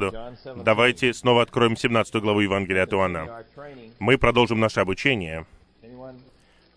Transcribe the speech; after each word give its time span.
Господу. 0.00 0.62
Давайте 0.64 1.12
снова 1.12 1.42
откроем 1.42 1.76
17 1.76 2.14
главу 2.16 2.40
Евангелия 2.40 2.84
от 2.84 2.92
Иоанна. 2.92 3.44
Мы 3.98 4.18
продолжим 4.18 4.60
наше 4.60 4.80
обучение. 4.80 5.46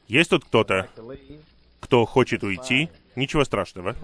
Есть 0.07 0.29
тут 0.29 0.45
кто-то, 0.45 0.89
кто 1.79 2.05
хочет 2.05 2.43
уйти? 2.43 2.89
Ничего 3.15 3.43
страшного. 3.45 3.95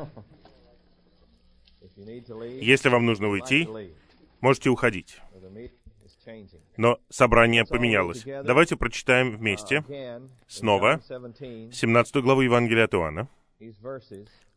Если 1.96 2.90
вам 2.90 3.05
нужно 3.05 3.28
уйти, 3.28 3.68
можете 4.42 4.70
уходить. 4.70 5.20
Но 6.78 7.00
собрание 7.10 7.66
поменялось. 7.66 8.24
Давайте 8.26 8.76
прочитаем 8.76 9.36
вместе 9.36 9.84
снова 10.48 11.02
17 11.02 12.16
главу 12.18 12.42
Евангелия 12.42 12.86
от 12.86 12.94
Иоанна. 12.94 13.28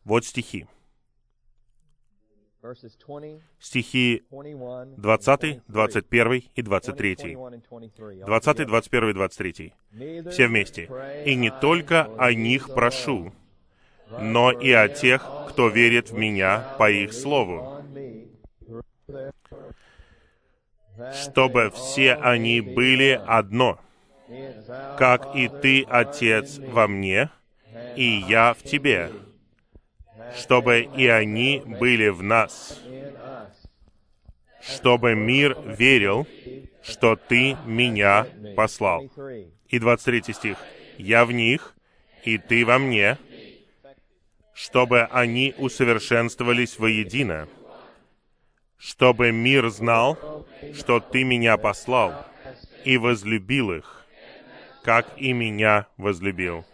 Вот 0.05 0.25
стихи. 0.25 0.67
Стихи 3.59 4.23
20, 4.31 5.61
21 5.67 6.43
и 6.55 6.61
23. 6.61 7.37
20, 8.25 8.67
21 8.67 9.09
и 9.09 9.13
23. 9.13 9.73
Все 10.31 10.47
вместе. 10.47 10.89
«И 11.25 11.35
не 11.35 11.51
только 11.51 12.09
о 12.17 12.33
них 12.33 12.73
прошу, 12.73 13.33
но 14.19 14.51
и 14.51 14.71
о 14.71 14.87
тех, 14.87 15.25
кто 15.49 15.67
верит 15.67 16.11
в 16.11 16.17
Меня 16.17 16.75
по 16.77 16.89
их 16.89 17.13
слову, 17.13 17.83
чтобы 21.11 21.71
все 21.71 22.13
они 22.13 22.61
были 22.61 23.21
одно, 23.25 23.79
как 24.97 25.35
и 25.35 25.49
Ты, 25.49 25.83
Отец, 25.83 26.59
во 26.59 26.87
мне, 26.87 27.29
и 27.97 28.23
я 28.27 28.53
в 28.53 28.63
Тебе, 28.63 29.11
чтобы 30.35 30.81
и 30.81 31.07
они 31.07 31.61
были 31.65 32.09
в 32.09 32.23
нас, 32.23 32.79
чтобы 34.61 35.15
мир 35.15 35.57
верил, 35.65 36.27
что 36.81 37.15
Ты 37.15 37.57
меня 37.65 38.27
послал. 38.55 39.09
И 39.67 39.79
23 39.79 40.33
стих. 40.33 40.57
«Я 40.97 41.25
в 41.25 41.31
них, 41.31 41.75
и 42.23 42.37
Ты 42.37 42.65
во 42.65 42.77
мне, 42.77 43.17
чтобы 44.53 45.03
они 45.03 45.55
усовершенствовались 45.57 46.77
воедино, 46.77 47.47
чтобы 48.77 49.31
мир 49.31 49.69
знал, 49.69 50.45
что 50.73 50.99
Ты 50.99 51.23
меня 51.23 51.57
послал, 51.57 52.27
и 52.85 52.97
возлюбил 52.97 53.71
их, 53.71 54.05
как 54.83 55.07
и 55.17 55.33
меня 55.33 55.87
возлюбил». 55.97 56.65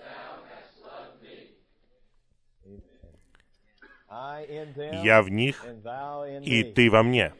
Я 5.03 5.21
в 5.21 5.29
них, 5.29 5.65
и 6.43 6.63
ты 6.63 6.89
во 6.89 7.03
мне. 7.03 7.33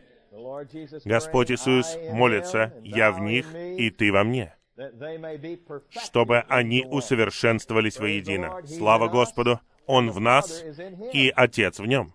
Господь 1.05 1.52
Иисус 1.52 1.97
молится, 2.11 2.73
я 2.83 3.11
в 3.11 3.19
них, 3.19 3.53
и 3.55 3.89
ты 3.89 4.11
во 4.11 4.23
мне, 4.23 4.55
чтобы 5.89 6.39
они 6.47 6.86
усовершенствовались 6.86 8.00
воедино. 8.00 8.61
Слава 8.66 9.08
Господу! 9.08 9.59
Он 9.86 10.11
в 10.11 10.20
нас, 10.20 10.64
и 11.14 11.33
Отец 11.36 11.80
в 11.80 11.86
нем. 11.86 12.14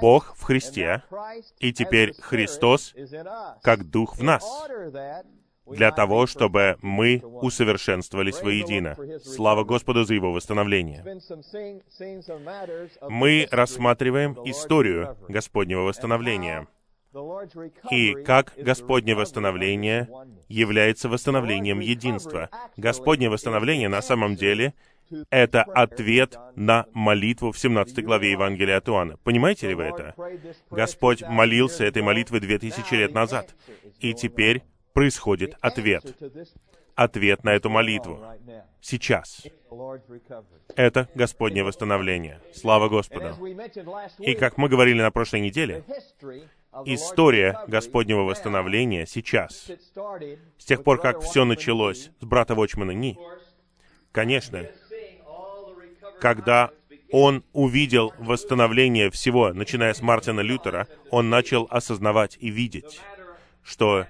Бог 0.00 0.34
в 0.36 0.42
Христе, 0.42 1.02
и 1.58 1.72
теперь 1.72 2.14
Христос 2.20 2.94
как 3.62 3.84
Дух 3.84 4.16
в 4.16 4.22
нас 4.22 4.44
для 5.66 5.90
того, 5.90 6.26
чтобы 6.26 6.76
мы 6.82 7.20
усовершенствовались 7.24 8.42
воедино. 8.42 8.96
Слава 9.24 9.64
Господу 9.64 10.04
за 10.04 10.14
Его 10.14 10.32
восстановление. 10.32 11.04
Мы 13.08 13.48
рассматриваем 13.50 14.36
историю 14.44 15.16
Господнего 15.28 15.82
восстановления 15.82 16.68
и 17.90 18.14
как 18.24 18.54
Господнее 18.56 19.14
восстановление 19.14 20.08
является 20.48 21.08
восстановлением 21.08 21.80
единства. 21.80 22.50
Господнее 22.76 23.30
восстановление 23.30 23.88
на 23.88 24.02
самом 24.02 24.34
деле 24.34 24.74
это 25.30 25.62
ответ 25.62 26.36
на 26.56 26.86
молитву 26.92 27.52
в 27.52 27.58
17 27.58 28.04
главе 28.04 28.32
Евангелия 28.32 28.78
от 28.78 28.88
Иоанна. 28.88 29.16
Понимаете 29.18 29.68
ли 29.68 29.74
вы 29.74 29.84
это? 29.84 30.14
Господь 30.70 31.22
молился 31.22 31.84
этой 31.84 32.02
две 32.40 32.58
тысячи 32.58 32.94
лет 32.94 33.12
назад. 33.12 33.54
И 34.00 34.12
теперь 34.14 34.62
происходит 34.94 35.56
ответ. 35.60 36.16
Ответ 36.94 37.42
на 37.42 37.50
эту 37.50 37.68
молитву. 37.68 38.24
Сейчас. 38.80 39.42
Это 40.76 41.08
Господнее 41.14 41.64
восстановление. 41.64 42.40
Слава 42.54 42.88
Господу. 42.88 43.36
И 44.20 44.34
как 44.34 44.56
мы 44.56 44.68
говорили 44.68 45.02
на 45.02 45.10
прошлой 45.10 45.40
неделе, 45.40 45.84
история 46.86 47.58
Господнего 47.66 48.20
восстановления 48.20 49.06
сейчас, 49.06 49.70
с 50.56 50.64
тех 50.64 50.84
пор, 50.84 51.00
как 51.00 51.20
все 51.20 51.44
началось 51.44 52.10
с 52.20 52.24
брата 52.24 52.54
Вочмана 52.54 52.92
Ни, 52.92 53.18
конечно, 54.12 54.66
когда 56.20 56.70
он 57.10 57.44
увидел 57.52 58.12
восстановление 58.18 59.10
всего, 59.10 59.52
начиная 59.52 59.94
с 59.94 60.00
Мартина 60.00 60.40
Лютера, 60.40 60.86
он 61.10 61.28
начал 61.28 61.66
осознавать 61.70 62.36
и 62.40 62.50
видеть, 62.50 63.00
что 63.62 64.06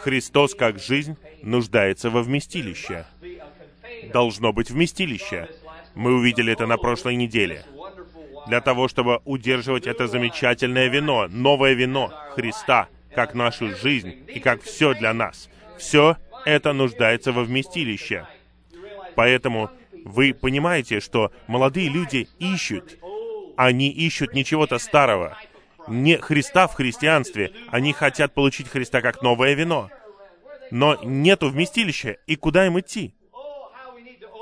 Христос 0.00 0.54
как 0.54 0.78
жизнь 0.78 1.16
нуждается 1.42 2.10
во 2.10 2.22
вместилище. 2.22 3.06
Должно 4.12 4.52
быть 4.52 4.70
вместилище. 4.70 5.48
Мы 5.94 6.14
увидели 6.14 6.52
это 6.52 6.66
на 6.66 6.78
прошлой 6.78 7.16
неделе. 7.16 7.64
Для 8.46 8.60
того, 8.62 8.88
чтобы 8.88 9.20
удерживать 9.26 9.86
это 9.86 10.06
замечательное 10.08 10.88
вино, 10.88 11.26
новое 11.28 11.74
вино 11.74 12.12
Христа, 12.34 12.88
как 13.14 13.34
нашу 13.34 13.76
жизнь 13.76 14.24
и 14.28 14.40
как 14.40 14.62
все 14.62 14.94
для 14.94 15.12
нас. 15.12 15.50
Все 15.76 16.16
это 16.46 16.72
нуждается 16.72 17.32
во 17.32 17.44
вместилище. 17.44 18.26
Поэтому 19.14 19.70
вы 20.04 20.32
понимаете, 20.32 21.00
что 21.00 21.30
молодые 21.46 21.90
люди 21.90 22.28
ищут. 22.38 22.98
Они 23.56 23.90
ищут 23.90 24.32
не 24.32 24.44
чего-то 24.46 24.78
старого, 24.78 25.36
не 25.90 26.16
Христа 26.16 26.66
в 26.66 26.74
христианстве. 26.74 27.52
Они 27.68 27.92
хотят 27.92 28.32
получить 28.32 28.68
Христа 28.68 29.00
как 29.00 29.22
новое 29.22 29.54
вино. 29.54 29.90
Но 30.70 30.96
нету 31.02 31.48
вместилища, 31.48 32.16
и 32.26 32.36
куда 32.36 32.66
им 32.66 32.78
идти? 32.78 33.14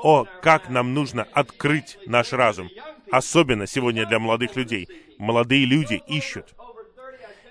О, 0.03 0.25
как 0.41 0.69
нам 0.69 0.93
нужно 0.93 1.27
открыть 1.33 1.97
наш 2.05 2.31
разум. 2.31 2.69
Особенно 3.11 3.67
сегодня 3.67 4.05
для 4.05 4.19
молодых 4.19 4.55
людей. 4.55 4.87
Молодые 5.17 5.65
люди 5.65 6.01
ищут. 6.07 6.53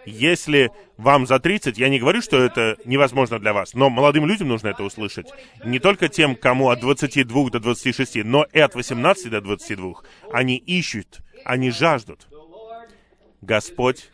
Если 0.07 0.71
вам 0.97 1.27
за 1.27 1.39
30, 1.39 1.77
я 1.77 1.91
не 1.91 1.99
говорю, 1.99 2.23
что 2.23 2.39
это 2.39 2.79
невозможно 2.87 3.39
для 3.39 3.53
вас, 3.53 3.75
но 3.75 3.91
молодым 3.91 4.25
людям 4.25 4.49
нужно 4.49 4.69
это 4.69 4.83
услышать. 4.83 5.27
Не 5.65 5.81
только 5.81 6.09
тем, 6.09 6.35
кому 6.35 6.71
от 6.71 6.81
22 6.81 7.51
до 7.51 7.61
26, 7.61 8.25
но 8.25 8.47
и 8.51 8.59
от 8.59 8.75
18 8.75 9.31
до 9.31 9.43
22. 9.43 9.95
Они 10.33 10.57
ищут, 10.57 11.21
они 11.45 11.71
жаждут. 11.71 12.27
Господь 13.41 14.11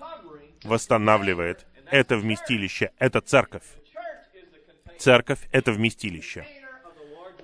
восстанавливает 0.63 1.67
это 1.91 2.17
вместилище, 2.17 2.91
это 2.99 3.21
церковь. 3.21 3.65
Церковь— 4.99 5.41
это 5.53 5.73
вместилище. 5.73 6.47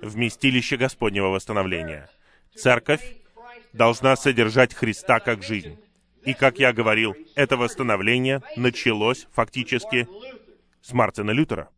Вместилище 0.01 0.77
Господнего 0.77 1.27
восстановления. 1.27 2.09
Церковь 2.55 3.01
должна 3.73 4.15
содержать 4.15 4.73
Христа 4.73 5.19
как 5.19 5.43
жизнь. 5.43 5.79
И, 6.23 6.33
как 6.33 6.59
я 6.59 6.71
говорил, 6.73 7.15
это 7.35 7.57
восстановление 7.57 8.41
началось 8.55 9.27
фактически 9.31 10.07
с 10.81 10.93
Мартина 10.93 11.31
Лютера. 11.31 11.69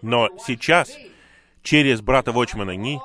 Но 0.00 0.28
сейчас, 0.44 0.96
через 1.62 2.00
брата 2.00 2.32
Вочмана 2.32 2.72
Ни, 2.72 2.98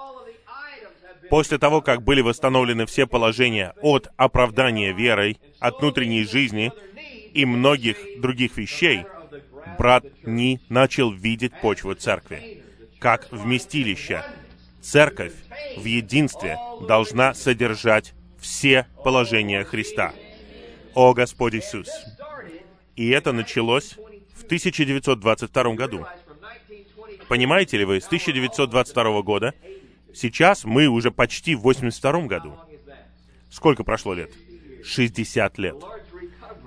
После 1.30 1.58
того, 1.58 1.82
как 1.82 2.04
были 2.04 2.22
восстановлены 2.22 2.86
все 2.86 3.06
положения 3.08 3.74
от 3.82 4.08
оправдания 4.18 4.94
верой, 4.94 5.40
от 5.60 5.80
внутренней 5.80 6.24
жизни 6.24 6.72
и 7.34 7.46
многих 7.46 7.98
других 8.20 8.58
вещей, 8.58 9.06
брат 9.78 10.06
Ни 10.24 10.60
начал 10.70 11.12
видеть 11.12 11.60
почву 11.62 11.94
церкви 11.94 12.64
как 13.00 13.32
вместилище. 13.32 14.24
Церковь 14.82 15.34
в 15.76 15.84
единстве 15.86 16.58
должна 16.88 17.34
содержать 17.34 18.14
все 18.40 18.88
положения 19.04 19.64
Христа. 19.64 20.14
О 20.94 21.14
Господь 21.14 21.56
Иисус! 21.56 21.90
И 22.96 23.10
это 23.10 23.34
началось 23.34 23.98
в 24.34 24.46
1922 24.46 25.74
году. 25.74 26.06
Понимаете 27.28 27.78
ли 27.78 27.86
вы, 27.86 28.00
с 28.00 28.06
1922 28.06 29.22
года 29.22 29.54
Сейчас 30.14 30.66
мы 30.66 30.88
уже 30.88 31.12
почти 31.12 31.56
в 31.56 31.62
82 31.62 32.22
году. 32.24 32.58
Сколько 33.50 33.84
прошло 33.84 34.14
лет? 34.14 34.32
60 34.84 35.58
лет. 35.58 35.76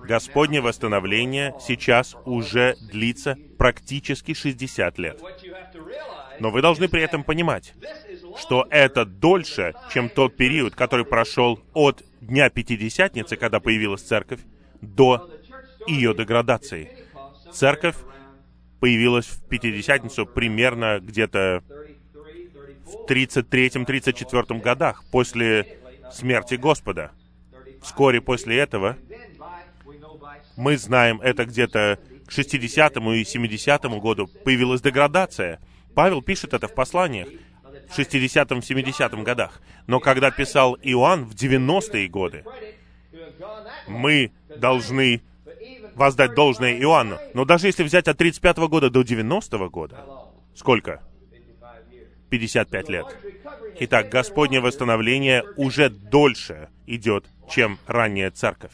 Господнее 0.05 0.61
восстановление 0.61 1.55
сейчас 1.61 2.17
уже 2.25 2.77
длится 2.81 3.37
практически 3.59 4.35
60 4.35 4.99
лет. 4.99 5.21
Но 6.41 6.51
вы 6.51 6.63
должны 6.63 6.89
при 6.89 7.03
этом 7.03 7.23
понимать, 7.23 7.75
что 8.39 8.67
это 8.71 9.05
дольше, 9.05 9.75
чем 9.93 10.09
тот 10.09 10.37
период, 10.37 10.75
который 10.75 11.05
прошел 11.05 11.61
от 11.75 12.03
Дня 12.21 12.49
Пятидесятницы, 12.51 13.37
когда 13.37 13.61
появилась 13.61 14.03
церковь, 14.03 14.41
до 14.81 15.31
ее 15.87 16.15
деградации. 16.15 16.91
Церковь 17.53 17.97
появилась 18.81 19.27
в 19.27 19.47
Пятидесятницу 19.49 20.27
примерно 20.27 20.99
где-то 21.01 21.63
в 22.93 23.11
33-34 23.11 24.61
годах, 24.61 25.05
после 25.11 25.79
смерти 26.13 26.55
Господа. 26.55 27.13
Вскоре 27.83 28.21
после 28.21 28.59
этого 28.59 28.97
мы 30.57 30.77
знаем, 30.77 31.21
это 31.21 31.47
где-то 31.47 31.99
к 32.27 32.31
60 32.31 32.97
и 32.97 33.25
70 33.25 33.83
году 34.01 34.29
появилась 34.45 34.83
деградация. 34.83 35.61
Павел 35.95 36.23
пишет 36.23 36.55
это 36.55 36.69
в 36.69 36.75
посланиях 36.75 37.29
в 37.89 37.99
60-м, 37.99 38.59
70-м 38.59 39.25
годах. 39.25 39.61
Но 39.87 40.01
когда 40.01 40.31
писал 40.31 40.77
Иоанн 40.83 41.25
в 41.25 41.35
90-е 41.35 42.09
годы, 42.09 42.45
мы 43.89 44.33
должны 44.57 45.23
воздать 45.95 46.35
должное 46.35 46.79
Иоанну. 46.79 47.19
Но 47.35 47.45
даже 47.45 47.67
если 47.67 47.83
взять 47.83 48.07
от 48.07 48.17
35 48.17 48.59
-го 48.59 48.69
года 48.69 48.91
до 48.91 49.03
90 49.03 49.57
-го 49.57 49.69
года, 49.69 50.05
сколько? 50.55 51.03
55 52.31 52.89
лет. 52.89 53.07
Итак, 53.81 54.09
Господнее 54.09 54.61
восстановление 54.61 55.45
уже 55.57 55.91
дольше 55.91 56.69
идет, 56.87 57.27
чем 57.51 57.79
ранняя 57.87 58.31
церковь. 58.31 58.73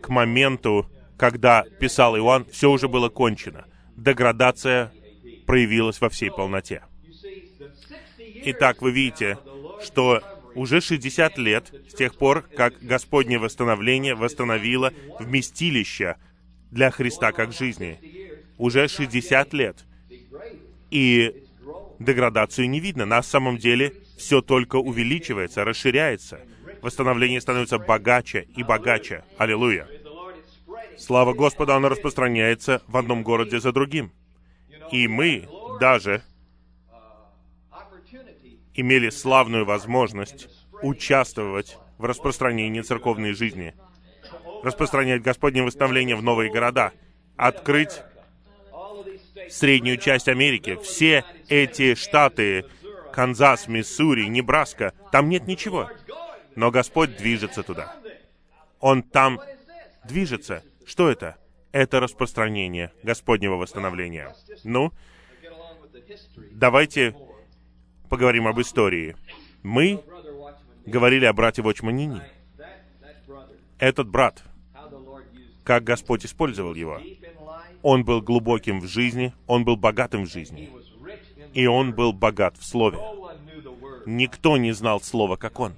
К 0.00 0.08
моменту, 0.08 0.90
когда 1.16 1.64
писал 1.78 2.16
Иоанн, 2.16 2.46
все 2.50 2.70
уже 2.70 2.88
было 2.88 3.08
кончено. 3.08 3.66
Деградация 3.96 4.92
проявилась 5.46 6.00
во 6.00 6.08
всей 6.08 6.30
полноте. 6.30 6.82
Итак, 8.44 8.80
вы 8.80 8.92
видите, 8.92 9.38
что 9.82 10.22
уже 10.54 10.80
60 10.80 11.38
лет 11.38 11.72
с 11.88 11.94
тех 11.94 12.14
пор, 12.14 12.42
как 12.42 12.74
Господнее 12.80 13.38
восстановление 13.38 14.14
восстановило 14.14 14.92
вместилище 15.18 16.16
для 16.70 16.90
Христа 16.90 17.32
как 17.32 17.52
жизни. 17.52 17.98
Уже 18.58 18.88
60 18.88 19.52
лет. 19.52 19.84
И 20.90 21.44
деградацию 21.98 22.68
не 22.68 22.80
видно. 22.80 23.06
На 23.06 23.22
самом 23.22 23.58
деле 23.58 23.94
все 24.16 24.40
только 24.42 24.76
увеличивается, 24.76 25.64
расширяется. 25.64 26.40
Восстановление 26.82 27.40
становится 27.40 27.78
богаче 27.78 28.46
и 28.56 28.62
богаче. 28.62 29.24
Аллилуйя. 29.38 29.86
Слава 30.98 31.32
Господу, 31.32 31.72
оно 31.72 31.88
распространяется 31.88 32.82
в 32.86 32.96
одном 32.96 33.22
городе 33.22 33.60
за 33.60 33.72
другим. 33.72 34.12
И 34.90 35.08
мы 35.08 35.48
даже 35.80 36.22
имели 38.74 39.10
славную 39.10 39.64
возможность 39.64 40.48
участвовать 40.82 41.78
в 41.98 42.04
распространении 42.04 42.80
церковной 42.80 43.32
жизни, 43.32 43.74
распространять 44.62 45.22
Господнее 45.22 45.64
восстановление 45.64 46.16
в 46.16 46.22
новые 46.22 46.50
города, 46.50 46.92
открыть 47.36 48.02
среднюю 49.50 49.98
часть 49.98 50.28
Америки, 50.28 50.78
все 50.82 51.24
эти 51.48 51.94
штаты, 51.94 52.64
Канзас, 53.12 53.68
Миссури, 53.68 54.26
Небраска, 54.26 54.92
там 55.12 55.28
нет 55.28 55.46
ничего. 55.46 55.90
Но 56.56 56.70
Господь 56.70 57.16
движется 57.16 57.62
туда. 57.62 57.96
Он 58.80 59.02
там 59.02 59.40
движется. 60.04 60.62
Что 60.86 61.10
это? 61.10 61.36
Это 61.72 62.00
распространение 62.00 62.92
Господнего 63.02 63.54
восстановления. 63.56 64.34
Ну, 64.64 64.92
давайте 66.50 67.14
поговорим 68.08 68.48
об 68.48 68.60
истории. 68.60 69.16
Мы 69.62 70.02
говорили 70.86 71.26
о 71.26 71.32
брате 71.32 71.62
Вочманине. 71.62 72.22
Этот 73.78 74.08
брат, 74.08 74.42
как 75.64 75.84
Господь 75.84 76.24
использовал 76.26 76.74
его. 76.74 77.00
Он 77.82 78.04
был 78.04 78.20
глубоким 78.20 78.80
в 78.80 78.86
жизни, 78.86 79.32
он 79.46 79.64
был 79.64 79.76
богатым 79.76 80.24
в 80.24 80.30
жизни. 80.30 80.70
И 81.54 81.66
он 81.66 81.92
был 81.92 82.12
богат 82.12 82.56
в 82.58 82.64
Слове. 82.64 82.98
Никто 84.06 84.56
не 84.56 84.72
знал 84.72 85.00
Слова, 85.00 85.36
как 85.36 85.58
он. 85.60 85.74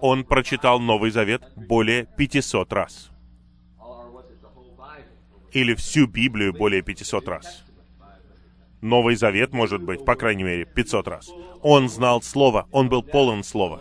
Он 0.00 0.24
прочитал 0.24 0.80
Новый 0.80 1.10
Завет 1.10 1.42
более 1.56 2.06
500 2.16 2.72
раз. 2.72 3.10
Или 5.52 5.74
всю 5.74 6.06
Библию 6.06 6.52
более 6.52 6.82
500 6.82 7.28
раз. 7.28 7.64
Новый 8.80 9.14
Завет, 9.14 9.52
может 9.52 9.82
быть, 9.82 10.04
по 10.04 10.16
крайней 10.16 10.42
мере, 10.42 10.64
500 10.64 11.08
раз. 11.08 11.30
Он 11.60 11.88
знал 11.88 12.20
Слово, 12.22 12.66
он 12.72 12.88
был 12.88 13.02
полон 13.02 13.44
Слова. 13.44 13.80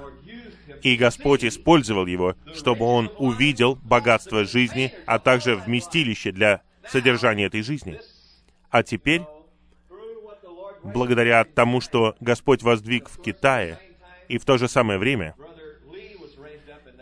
И 0.84 0.96
Господь 0.96 1.44
использовал 1.44 2.06
его, 2.06 2.36
чтобы 2.54 2.86
он 2.86 3.10
увидел 3.18 3.76
богатство 3.76 4.46
жизни, 4.46 4.94
а 5.06 5.20
также 5.20 5.56
вместилище 5.56 6.32
для 6.32 6.62
содержания 6.88 7.46
этой 7.46 7.62
жизни. 7.62 8.00
А 8.70 8.84
теперь, 8.84 9.22
благодаря 10.84 11.44
тому, 11.44 11.82
что 11.82 12.16
Господь 12.20 12.64
воздвиг 12.64 13.10
в 13.10 13.22
Китае, 13.22 13.80
и 14.28 14.38
в 14.38 14.46
то 14.46 14.58
же 14.58 14.68
самое 14.68 14.98
время 14.98 15.36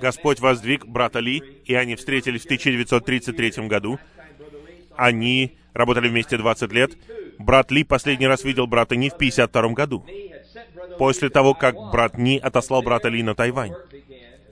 Господь 0.02 0.40
воздвиг 0.40 0.86
брата 0.86 1.20
Ли, 1.20 1.44
и 1.66 1.76
они 1.76 1.96
встретились 1.96 2.42
в 2.42 2.46
1933 2.46 3.68
году. 3.68 4.00
Они 4.96 5.58
работали 5.74 6.08
вместе 6.08 6.38
20 6.38 6.72
лет, 6.72 6.92
брат 7.38 7.72
Ли 7.72 7.84
последний 7.84 8.28
раз 8.28 8.44
видел 8.44 8.68
брата 8.68 8.96
Ни 8.96 9.10
в 9.10 9.18
52 9.18 9.70
году, 9.70 10.06
после 10.98 11.30
того, 11.30 11.54
как 11.54 11.76
брат 11.92 12.18
Ни 12.18 12.38
отослал 12.38 12.82
брата 12.82 13.10
Ли 13.10 13.24
на 13.24 13.36
Тайвань. 13.36 13.74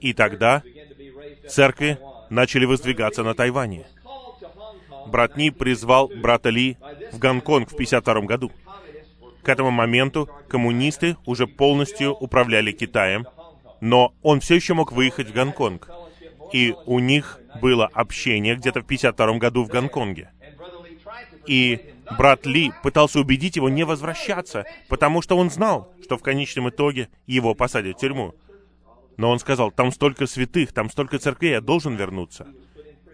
И 0.00 0.12
тогда 0.12 0.62
церкви 1.48 1.98
начали 2.30 2.64
воздвигаться 2.64 3.22
на 3.22 3.34
Тайване. 3.34 3.86
Брат 5.08 5.36
Ни 5.36 5.50
призвал 5.50 6.08
брата 6.08 6.50
Ли 6.50 6.76
в 7.12 7.18
Гонконг 7.18 7.70
в 7.70 7.76
52 7.76 8.20
году. 8.22 8.52
К 9.42 9.48
этому 9.48 9.70
моменту 9.70 10.28
коммунисты 10.48 11.16
уже 11.24 11.46
полностью 11.46 12.12
управляли 12.14 12.72
Китаем, 12.72 13.26
но 13.80 14.12
он 14.22 14.40
все 14.40 14.56
еще 14.56 14.74
мог 14.74 14.92
выехать 14.92 15.30
в 15.30 15.32
Гонконг. 15.32 15.90
И 16.52 16.74
у 16.86 16.98
них 16.98 17.40
было 17.60 17.86
общение 17.86 18.56
где-то 18.56 18.80
в 18.80 18.86
52 18.86 19.38
году 19.38 19.64
в 19.64 19.68
Гонконге. 19.68 20.30
И 21.46 21.80
брат 22.16 22.44
Ли 22.46 22.72
пытался 22.82 23.20
убедить 23.20 23.56
его 23.56 23.68
не 23.68 23.84
возвращаться, 23.84 24.66
потому 24.88 25.22
что 25.22 25.36
он 25.36 25.50
знал, 25.50 25.92
что 26.02 26.18
в 26.18 26.22
конечном 26.22 26.68
итоге 26.68 27.08
его 27.26 27.54
посадят 27.54 27.96
в 27.96 28.00
тюрьму. 28.00 28.34
Но 29.16 29.30
он 29.30 29.38
сказал, 29.38 29.70
там 29.72 29.90
столько 29.90 30.26
святых, 30.26 30.72
там 30.72 30.90
столько 30.90 31.18
церквей, 31.18 31.52
я 31.52 31.60
должен 31.60 31.96
вернуться. 31.96 32.46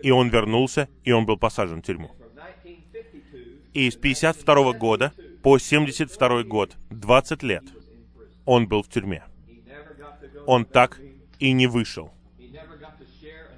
И 0.04 0.10
он 0.10 0.28
вернулся, 0.28 0.88
и 1.02 1.12
он 1.12 1.26
был 1.26 1.36
посажен 1.36 1.82
в 1.82 1.86
тюрьму. 1.86 2.10
И 3.72 3.90
с 3.90 3.96
52 3.96 4.72
года 4.74 5.12
по 5.42 5.58
72 5.58 6.42
год, 6.44 6.76
20 6.90 7.42
лет, 7.42 7.64
он 8.44 8.68
был 8.68 8.82
в 8.82 8.88
тюрьме. 8.88 9.24
Он 10.46 10.64
так 10.64 11.00
и 11.38 11.52
не 11.52 11.66
вышел. 11.66 12.12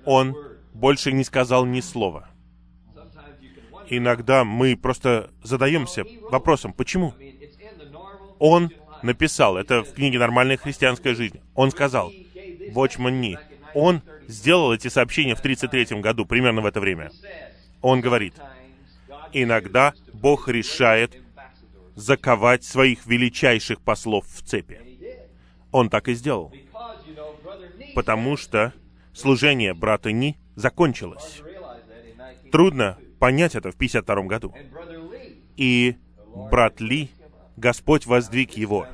Он 0.05 0.35
больше 0.73 1.13
не 1.13 1.25
сказал 1.25 1.67
ни 1.67 1.81
слова 1.81 2.31
иногда 3.89 4.45
мы 4.45 4.77
просто 4.77 5.31
задаемся 5.43 6.05
вопросом, 6.31 6.73
почему? 6.73 7.15
Он 8.39 8.71
написал, 9.03 9.57
это 9.57 9.83
в 9.83 9.93
книге 9.93 10.19
«Нормальная 10.19 10.57
христианская 10.57 11.15
жизнь», 11.15 11.41
он 11.55 11.71
сказал, 11.71 12.13
Watchman 12.75 13.21
Ни, 13.21 13.39
он 13.77 14.01
сделал 14.27 14.73
эти 14.73 14.89
сообщения 14.89 15.35
в 15.35 15.41
1933 15.41 16.01
году, 16.01 16.25
примерно 16.25 16.63
в 16.63 16.67
это 16.67 16.81
время. 16.81 17.11
Он 17.83 18.01
говорит, 18.01 18.33
иногда 19.35 19.93
Бог 20.15 20.49
решает 20.49 21.15
заковать 21.95 22.65
своих 22.65 23.05
величайших 23.05 23.83
послов 23.83 24.27
в 24.29 24.41
цепи. 24.41 24.81
Он 25.73 25.91
так 25.91 26.09
и 26.09 26.15
сделал. 26.15 26.51
Потому 27.95 28.39
что 28.39 28.73
служение 29.13 29.75
брата 29.75 30.11
Ни 30.11 30.39
закончилось. 30.55 31.43
Трудно 32.51 32.97
понять 33.19 33.55
это 33.57 33.73
в 33.73 33.77
52 33.77 34.23
году. 34.23 34.55
И 35.59 35.97
брат 36.51 36.81
Ли, 36.81 37.11
Господь 37.59 38.07
воздвиг 38.07 38.53
его. 38.53 38.87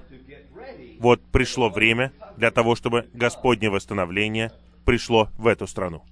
Вот 0.99 1.23
пришло 1.31 1.69
время 1.69 2.13
для 2.37 2.51
того, 2.51 2.75
чтобы 2.75 3.09
Господнее 3.13 3.71
восстановление 3.71 4.51
пришло 4.85 5.29
в 5.37 5.47
эту 5.47 5.67
страну. 5.67 6.05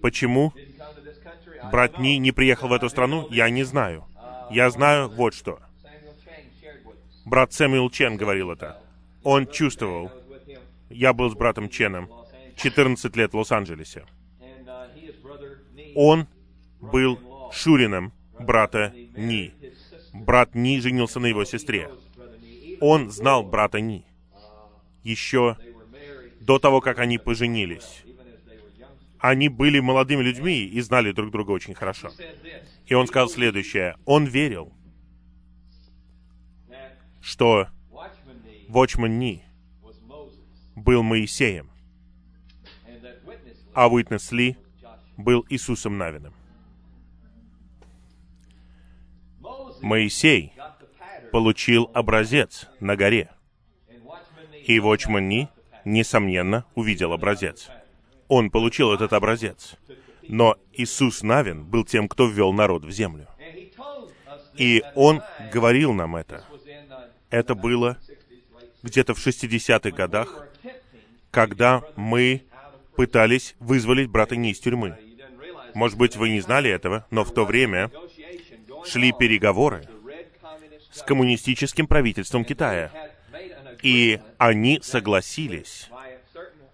Почему 0.00 0.52
брат 1.70 1.98
Ни 1.98 2.18
не 2.18 2.32
приехал 2.32 2.68
в 2.68 2.72
эту 2.72 2.88
страну, 2.88 3.26
я 3.30 3.48
не 3.50 3.64
знаю. 3.64 4.04
Я 4.50 4.70
знаю 4.70 5.08
вот 5.08 5.34
что. 5.34 5.58
Брат 7.24 7.52
Сэмюэл 7.52 7.90
Чен 7.90 8.16
говорил 8.16 8.50
это. 8.50 8.80
Он 9.24 9.46
чувствовал. 9.46 10.10
Я 10.88 11.12
был 11.12 11.30
с 11.30 11.34
братом 11.34 11.68
Ченом 11.68 12.08
14 12.56 13.16
лет 13.16 13.32
в 13.32 13.36
Лос-Анджелесе. 13.36 14.04
Он 15.96 16.28
был 16.80 17.18
Шурином 17.52 18.12
брата 18.38 18.92
Ни. 19.16 19.52
Брат 20.12 20.54
Ни 20.54 20.78
женился 20.78 21.18
на 21.18 21.26
его 21.26 21.44
сестре. 21.44 21.90
Он 22.80 23.10
знал 23.10 23.42
брата 23.42 23.80
Ни 23.80 24.04
еще 25.06 25.56
до 26.46 26.60
того, 26.60 26.80
как 26.80 27.00
они 27.00 27.18
поженились. 27.18 28.04
Они 29.18 29.48
были 29.48 29.80
молодыми 29.80 30.22
людьми 30.22 30.64
и 30.64 30.80
знали 30.80 31.10
друг 31.10 31.32
друга 31.32 31.50
очень 31.50 31.74
хорошо. 31.74 32.10
И 32.86 32.94
он 32.94 33.08
сказал 33.08 33.28
следующее. 33.28 33.96
Он 34.04 34.24
верил, 34.24 34.72
что 37.20 37.66
Вочман 38.68 39.18
Ни 39.18 39.42
был 40.76 41.02
Моисеем, 41.02 41.70
а 43.74 43.88
Уитнес 43.88 44.30
Ли 44.30 44.56
был 45.16 45.44
Иисусом 45.48 45.98
Навиным. 45.98 46.34
Моисей 49.82 50.52
получил 51.32 51.90
образец 51.92 52.68
на 52.78 52.94
горе, 52.96 53.30
и 54.64 54.78
Вочман 54.78 55.28
Ни, 55.28 55.48
несомненно, 55.86 56.66
увидел 56.74 57.12
образец. 57.12 57.70
Он 58.28 58.50
получил 58.50 58.92
этот 58.92 59.12
образец. 59.14 59.76
Но 60.28 60.56
Иисус 60.72 61.22
Навин 61.22 61.64
был 61.64 61.84
тем, 61.84 62.08
кто 62.08 62.26
ввел 62.26 62.52
народ 62.52 62.84
в 62.84 62.90
землю. 62.90 63.28
И 64.56 64.82
Он 64.94 65.22
говорил 65.52 65.92
нам 65.92 66.16
это. 66.16 66.44
Это 67.30 67.54
было 67.54 67.96
где-то 68.82 69.14
в 69.14 69.24
60-х 69.24 69.90
годах, 69.90 70.46
когда 71.30 71.82
мы 71.94 72.42
пытались 72.96 73.54
вызволить 73.60 74.08
брата 74.08 74.36
не 74.36 74.50
из 74.50 74.58
тюрьмы. 74.58 74.96
Может 75.74 75.98
быть, 75.98 76.16
вы 76.16 76.30
не 76.30 76.40
знали 76.40 76.70
этого, 76.70 77.06
но 77.10 77.24
в 77.24 77.32
то 77.32 77.44
время 77.44 77.90
шли 78.84 79.12
переговоры 79.12 79.86
с 80.90 81.02
коммунистическим 81.02 81.86
правительством 81.86 82.44
Китая. 82.44 82.90
И 83.86 84.18
они 84.38 84.80
согласились, 84.82 85.88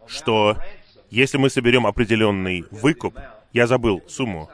что 0.06 0.56
если 1.10 1.36
мы 1.36 1.50
соберем 1.50 1.86
определенный 1.86 2.64
выкуп, 2.70 3.18
я 3.52 3.66
забыл 3.66 4.02
сумму, 4.08 4.48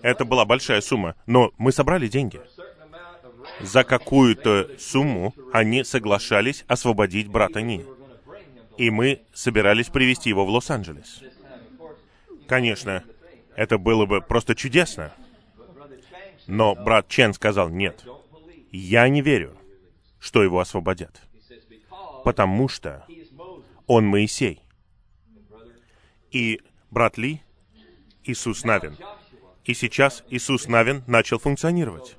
это 0.00 0.24
была 0.24 0.46
большая 0.46 0.80
сумма, 0.80 1.14
но 1.26 1.52
мы 1.58 1.72
собрали 1.72 2.08
деньги. 2.08 2.40
За 3.60 3.84
какую-то 3.84 4.70
сумму 4.78 5.34
они 5.52 5.84
соглашались 5.84 6.64
освободить 6.68 7.28
брата 7.28 7.60
Ни. 7.60 7.84
И 8.78 8.88
мы 8.88 9.20
собирались 9.34 9.90
привести 9.90 10.30
его 10.30 10.46
в 10.46 10.48
Лос-Анджелес. 10.48 11.20
Конечно, 12.48 13.04
это 13.56 13.76
было 13.76 14.06
бы 14.06 14.22
просто 14.22 14.54
чудесно. 14.54 15.12
Но 16.46 16.74
брат 16.74 17.08
Чен 17.08 17.34
сказал, 17.34 17.68
нет, 17.68 18.02
я 18.72 19.06
не 19.10 19.20
верю, 19.20 19.58
что 20.18 20.42
его 20.42 20.60
освободят. 20.60 21.20
Потому 22.24 22.68
что 22.68 23.06
он 23.86 24.06
Моисей. 24.06 24.62
И 26.30 26.60
брат 26.90 27.18
Ли— 27.18 27.42
Иисус 28.24 28.64
Навин. 28.64 28.96
И 29.64 29.74
сейчас 29.74 30.24
Иисус 30.28 30.66
Навин 30.66 31.04
начал 31.06 31.38
функционировать. 31.38 32.16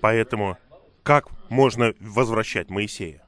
Поэтому 0.00 0.58
как 1.02 1.28
можно 1.50 1.94
возвращать 2.00 2.70
Моисея? 2.70 3.26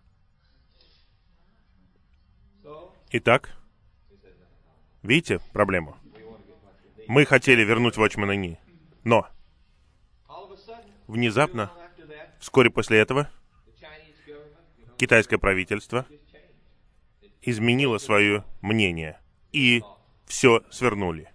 Итак, 3.10 3.56
видите 5.02 5.40
проблему? 5.52 5.96
Мы 7.08 7.24
хотели 7.24 7.62
вернуть 7.62 7.96
Вочмана 7.96 8.32
Ни, 8.32 8.58
но 9.04 9.26
внезапно, 11.06 11.72
вскоре 12.38 12.70
после 12.70 13.00
этого, 13.00 13.30
китайское 15.02 15.36
правительство 15.36 16.06
изменило 17.42 17.98
свое 17.98 18.44
мнение, 18.60 19.18
и 19.50 19.82
все 20.26 20.62
свернули. 20.70 21.28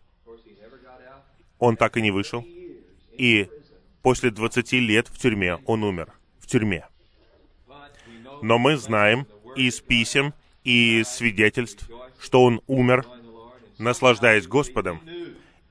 Он 1.59 1.75
так 1.75 1.97
и 1.97 2.01
не 2.01 2.11
вышел, 2.11 2.45
и 3.11 3.49
после 4.01 4.31
20 4.31 4.71
лет 4.71 5.09
в 5.09 5.19
тюрьме 5.19 5.57
он 5.65 5.83
умер. 5.83 6.13
В 6.39 6.47
тюрьме. 6.47 6.87
Но 8.41 8.57
мы 8.57 8.77
знаем 8.77 9.27
из 9.57 9.81
писем 9.81 10.33
и 10.63 11.03
свидетельств, 11.05 11.89
что 12.21 12.43
он 12.43 12.61
умер, 12.67 13.05
наслаждаясь 13.77 14.47
Господом, 14.47 15.01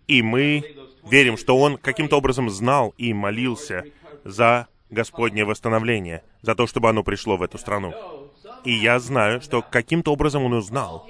и 0.07 0.21
мы 0.21 0.77
верим, 1.03 1.39
что 1.39 1.57
он 1.57 1.79
каким-то 1.79 2.19
образом 2.19 2.51
знал 2.51 2.93
и 2.99 3.15
молился 3.15 3.87
за 4.23 4.69
Господнее 4.91 5.45
восстановление, 5.45 6.23
за 6.43 6.55
то, 6.55 6.67
чтобы 6.67 6.89
оно 6.89 7.03
пришло 7.03 7.37
в 7.37 7.43
эту 7.43 7.59
страну. 7.59 7.93
И 8.65 8.73
я 8.73 8.99
знаю, 8.99 9.41
что 9.41 9.63
каким-то 9.63 10.13
образом 10.13 10.45
он 10.45 10.53
узнал. 10.53 11.07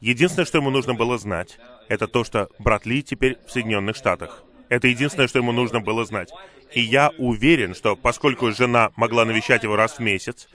Единственное, 0.00 0.46
что 0.46 0.58
ему 0.58 0.70
нужно 0.70 0.94
было 0.94 1.18
знать, 1.18 1.58
это 1.88 2.06
то, 2.06 2.24
что 2.24 2.48
брат 2.58 2.86
Ли 2.86 3.02
теперь 3.02 3.38
в 3.46 3.50
Соединенных 3.50 3.96
Штатах. 3.96 4.44
Это 4.68 4.88
единственное, 4.88 5.28
что 5.28 5.38
ему 5.38 5.52
нужно 5.52 5.80
было 5.80 6.04
знать. 6.04 6.30
И 6.72 6.80
я 6.80 7.10
уверен, 7.18 7.74
что 7.74 7.96
поскольку 7.96 8.50
жена 8.52 8.90
могла 8.96 9.24
навещать 9.24 9.62
его 9.62 9.76
раз 9.76 9.94
в 9.94 10.00
месяц, 10.00 10.48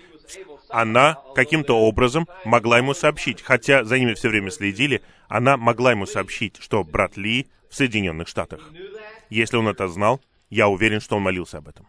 она 0.69 1.19
каким-то 1.35 1.77
образом 1.77 2.27
могла 2.45 2.77
ему 2.77 2.93
сообщить, 2.93 3.41
хотя 3.41 3.83
за 3.83 3.99
ними 3.99 4.13
все 4.13 4.29
время 4.29 4.49
следили, 4.49 5.03
она 5.27 5.57
могла 5.57 5.91
ему 5.91 6.05
сообщить, 6.05 6.57
что 6.59 6.83
брат 6.83 7.17
Ли 7.17 7.47
в 7.69 7.75
Соединенных 7.75 8.27
Штатах. 8.27 8.71
Если 9.29 9.57
он 9.57 9.67
это 9.67 9.87
знал, 9.87 10.21
я 10.49 10.67
уверен, 10.67 10.99
что 10.99 11.17
он 11.17 11.23
молился 11.23 11.57
об 11.57 11.67
этом. 11.67 11.87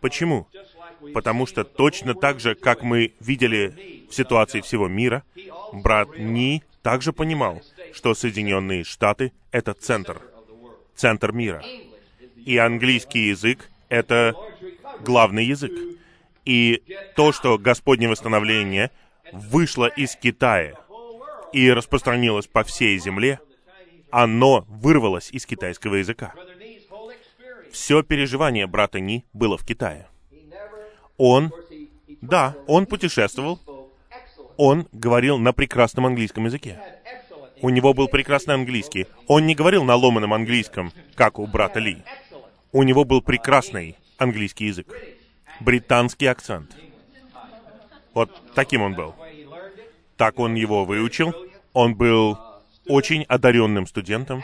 Почему? 0.00 0.46
Потому 1.14 1.46
что 1.46 1.64
точно 1.64 2.14
так 2.14 2.40
же, 2.40 2.54
как 2.54 2.82
мы 2.82 3.12
видели 3.20 4.06
в 4.10 4.14
ситуации 4.14 4.60
всего 4.60 4.88
мира, 4.88 5.22
брат 5.72 6.08
Ни 6.18 6.62
также 6.82 7.12
понимал, 7.12 7.62
что 7.92 8.14
Соединенные 8.14 8.84
Штаты— 8.84 9.32
это 9.50 9.74
центр, 9.74 10.22
центр 10.94 11.32
мира. 11.32 11.62
И 12.36 12.56
английский 12.56 13.28
язык— 13.28 13.70
это 13.88 14.34
главный 15.00 15.44
язык. 15.44 15.72
И 16.44 16.82
то, 17.16 17.32
что 17.32 17.58
Господне 17.58 18.08
восстановление 18.08 18.90
вышло 19.32 19.86
из 19.86 20.16
Китая 20.16 20.74
и 21.52 21.70
распространилось 21.70 22.46
по 22.46 22.64
всей 22.64 22.98
земле, 22.98 23.40
оно 24.10 24.64
вырвалось 24.68 25.30
из 25.30 25.46
китайского 25.46 25.96
языка. 25.96 26.34
Все 27.72 28.02
переживание 28.02 28.66
брата 28.66 29.00
Ни 29.00 29.24
было 29.32 29.56
в 29.56 29.64
Китае. 29.64 30.06
Он, 31.16 31.52
да, 32.20 32.56
он 32.66 32.86
путешествовал, 32.86 33.60
он 34.56 34.86
говорил 34.92 35.38
на 35.38 35.52
прекрасном 35.52 36.06
английском 36.06 36.46
языке. 36.46 36.80
У 37.62 37.68
него 37.68 37.92
был 37.92 38.08
прекрасный 38.08 38.54
английский. 38.54 39.06
Он 39.26 39.46
не 39.46 39.54
говорил 39.54 39.84
на 39.84 39.94
ломаном 39.94 40.32
английском, 40.32 40.92
как 41.14 41.38
у 41.38 41.46
брата 41.46 41.78
Ли. 41.78 42.02
У 42.72 42.82
него 42.82 43.04
был 43.04 43.20
прекрасный 43.20 43.96
английский 44.16 44.66
язык. 44.66 44.94
Британский 45.60 46.26
акцент. 46.26 46.74
Вот 48.14 48.30
таким 48.54 48.82
он 48.82 48.94
был. 48.94 49.14
Так 50.16 50.38
он 50.38 50.54
его 50.54 50.84
выучил. 50.84 51.34
Он 51.72 51.94
был 51.94 52.38
очень 52.86 53.24
одаренным 53.24 53.86
студентом. 53.86 54.42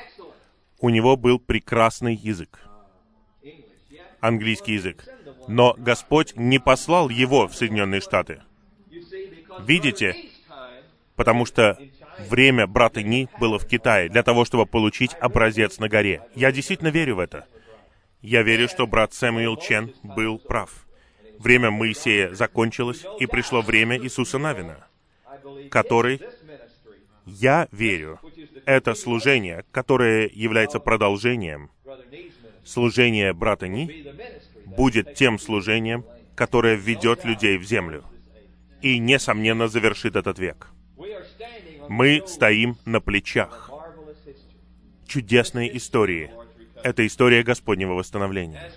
У 0.78 0.90
него 0.90 1.16
был 1.16 1.38
прекрасный 1.38 2.14
язык. 2.14 2.60
Английский 4.20 4.74
язык. 4.74 5.04
Но 5.48 5.74
Господь 5.78 6.36
не 6.36 6.58
послал 6.58 7.08
его 7.08 7.46
в 7.46 7.54
Соединенные 7.54 8.00
Штаты. 8.00 8.42
Видите? 9.60 10.16
Потому 11.14 11.46
что 11.46 11.78
время 12.18 12.66
брата 12.66 13.02
Ни 13.02 13.28
было 13.38 13.58
в 13.58 13.66
Китае 13.66 14.08
для 14.08 14.22
того, 14.22 14.44
чтобы 14.44 14.66
получить 14.66 15.12
образец 15.20 15.78
на 15.78 15.88
горе. 15.88 16.22
Я 16.34 16.52
действительно 16.52 16.88
верю 16.88 17.16
в 17.16 17.20
это. 17.20 17.46
Я 18.22 18.42
верю, 18.42 18.68
что 18.68 18.86
брат 18.86 19.12
Сэмюэл 19.14 19.56
Чен 19.56 19.94
был 20.02 20.38
прав. 20.38 20.86
Время 21.38 21.70
Моисея 21.70 22.34
закончилось, 22.34 23.04
и 23.20 23.26
пришло 23.26 23.60
время 23.60 23.98
Иисуса 23.98 24.38
Навина, 24.38 24.86
который, 25.70 26.20
я 27.26 27.68
верю, 27.70 28.18
это 28.64 28.94
служение, 28.94 29.64
которое 29.70 30.28
является 30.32 30.80
продолжением 30.80 31.70
служения 32.66 33.32
брата 33.32 33.68
Ни, 33.68 34.12
будет 34.66 35.14
тем 35.14 35.38
служением, 35.38 36.04
которое 36.34 36.76
введет 36.76 37.24
людей 37.24 37.56
в 37.56 37.64
землю 37.64 38.04
и, 38.82 38.98
несомненно, 38.98 39.68
завершит 39.68 40.16
этот 40.16 40.38
век. 40.38 40.68
Мы 41.88 42.22
стоим 42.26 42.76
на 42.84 43.00
плечах 43.00 43.70
чудесной 45.06 45.70
истории. 45.76 46.30
Это 46.82 47.06
история 47.06 47.42
Господнего 47.42 47.94
восстановления. 47.94 48.70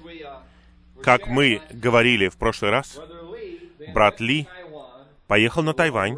Как 1.04 1.28
мы 1.28 1.62
говорили 1.72 2.28
в 2.28 2.38
прошлый 2.38 2.72
раз, 2.72 3.00
брат 3.94 4.20
Ли 4.20 4.48
поехал 5.28 5.64
на 5.64 5.74
Тайвань, 5.74 6.18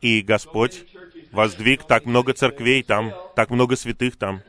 и 0.00 0.22
Господь 0.22 0.84
воздвиг 1.32 1.84
так 1.84 2.04
много 2.04 2.32
церквей 2.32 2.82
там, 2.82 3.12
так 3.34 3.50
много 3.50 3.76
святых 3.76 4.16
там. 4.16 4.42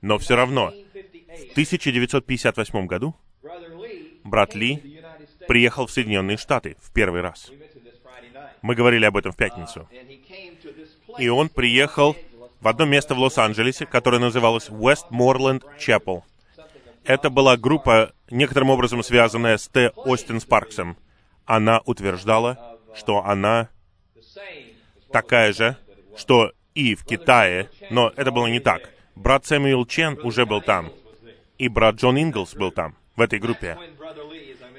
Но 0.00 0.18
все 0.18 0.36
равно, 0.36 0.72
в 1.38 1.52
1958 1.52 2.86
году 2.86 3.14
брат 4.24 4.54
Ли 4.54 5.00
приехал 5.46 5.86
в 5.86 5.90
Соединенные 5.90 6.36
Штаты 6.36 6.76
в 6.80 6.92
первый 6.92 7.20
раз. 7.20 7.50
Мы 8.62 8.74
говорили 8.74 9.04
об 9.04 9.16
этом 9.16 9.32
в 9.32 9.36
пятницу. 9.36 9.88
И 11.18 11.28
он 11.28 11.48
приехал 11.48 12.16
в 12.60 12.68
одно 12.68 12.86
место 12.86 13.14
в 13.14 13.18
Лос-Анджелесе, 13.18 13.86
которое 13.86 14.18
называлось 14.18 14.68
Westmoreland 14.70 15.62
Chapel. 15.78 16.22
Это 17.04 17.28
была 17.28 17.58
группа, 17.58 18.12
некоторым 18.30 18.70
образом 18.70 19.02
связанная 19.02 19.58
с 19.58 19.68
Т. 19.68 19.90
Остин 19.94 20.40
Спарксом. 20.40 20.96
Она 21.44 21.82
утверждала, 21.84 22.78
что 22.94 23.22
она 23.24 23.68
такая 25.12 25.52
же, 25.52 25.76
что 26.16 26.52
и 26.74 26.94
в 26.94 27.04
Китае, 27.04 27.68
но 27.90 28.12
это 28.16 28.30
было 28.30 28.46
не 28.46 28.60
так. 28.60 28.90
Брат 29.14 29.44
Сэмюэл 29.44 29.84
Чен 29.86 30.18
уже 30.22 30.46
был 30.46 30.62
там, 30.62 30.90
и 31.58 31.68
брат 31.68 31.96
Джон 31.96 32.18
Инглс 32.18 32.54
был 32.54 32.70
там, 32.70 32.96
в 33.16 33.20
этой 33.20 33.38
группе. 33.38 33.78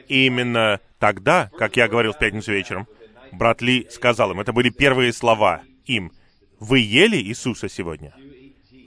И 0.07 0.27
именно 0.27 0.79
тогда, 0.99 1.49
как 1.57 1.77
я 1.77 1.87
говорил 1.87 2.13
в 2.13 2.19
пятницу 2.19 2.51
вечером, 2.51 2.87
брат 3.31 3.61
Ли 3.61 3.87
сказал 3.89 4.31
им, 4.31 4.39
это 4.39 4.53
были 4.53 4.69
первые 4.69 5.13
слова 5.13 5.63
им, 5.85 6.11
«Вы 6.59 6.79
ели 6.79 7.17
Иисуса 7.17 7.69
сегодня? 7.69 8.13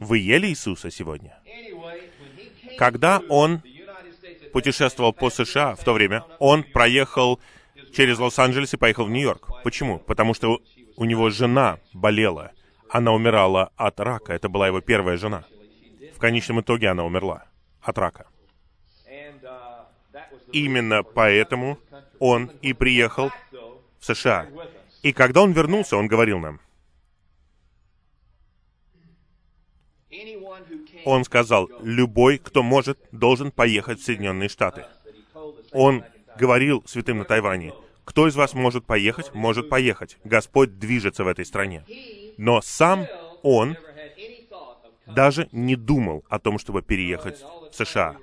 Вы 0.01 0.19
ели 0.19 0.47
Иисуса 0.47 0.91
сегодня?» 0.91 1.39
Когда 2.79 3.21
он 3.29 3.63
путешествовал 4.53 5.13
по 5.13 5.31
США 5.31 5.75
в 5.75 5.85
то 5.85 5.93
время, 5.93 6.25
он 6.39 6.63
проехал 6.63 7.41
через 7.93 8.19
Лос-Анджелес 8.19 8.75
и 8.75 8.77
поехал 8.77 9.07
в 9.07 9.11
Нью-Йорк. 9.11 9.63
Почему? 9.65 9.99
Потому 9.99 10.35
что 10.35 10.61
у 10.97 11.05
него 11.05 11.31
жена 11.31 11.79
болела. 11.93 12.53
Она 12.89 13.13
умирала 13.13 13.73
от 13.77 14.01
рака. 14.01 14.33
Это 14.33 14.49
была 14.49 14.69
его 14.69 14.81
первая 14.81 15.17
жена. 15.17 15.45
В 16.15 16.19
конечном 16.19 16.61
итоге 16.61 16.89
она 16.89 17.05
умерла 17.05 17.48
от 17.89 17.99
рака. 17.99 18.27
Именно 20.53 21.03
поэтому 21.03 21.79
он 22.19 22.51
и 22.63 22.73
приехал 22.73 23.31
в 23.99 24.05
США. 24.05 24.47
И 25.03 25.13
когда 25.13 25.43
он 25.43 25.53
вернулся, 25.53 25.97
он 25.97 26.09
говорил 26.09 26.39
нам, 26.39 26.61
он 31.05 31.25
сказал, 31.25 31.69
любой, 31.83 32.39
кто 32.39 32.63
может, 32.63 32.99
должен 33.13 33.51
поехать 33.51 34.01
в 34.01 34.05
Соединенные 34.05 34.49
Штаты. 34.49 34.85
Он 35.73 36.05
говорил 36.37 36.83
святым 36.87 37.19
на 37.19 37.25
Тайване, 37.25 37.73
кто 38.05 38.27
из 38.27 38.37
вас 38.37 38.55
может 38.55 38.87
поехать, 38.87 39.35
может 39.35 39.69
поехать. 39.69 40.17
Господь 40.25 40.79
движется 40.79 41.25
в 41.25 41.29
этой 41.29 41.45
стране. 41.45 41.85
Но 42.39 42.61
сам 42.63 43.07
он 43.43 43.77
даже 45.09 45.49
не 45.53 45.77
думал 45.77 46.25
о 46.29 46.39
том, 46.39 46.59
чтобы 46.59 46.83
переехать 46.83 47.41
в 47.41 47.75
США. 47.75 48.17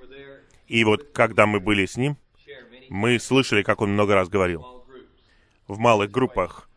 И 0.66 0.84
вот 0.84 1.10
когда 1.12 1.46
мы 1.46 1.60
были 1.60 1.86
с 1.86 1.96
ним, 1.96 2.16
мы 2.88 3.18
слышали, 3.18 3.62
как 3.62 3.80
он 3.80 3.92
много 3.92 4.14
раз 4.14 4.28
говорил 4.28 4.64
в 5.66 5.78
малых 5.78 6.10
группах 6.10 6.68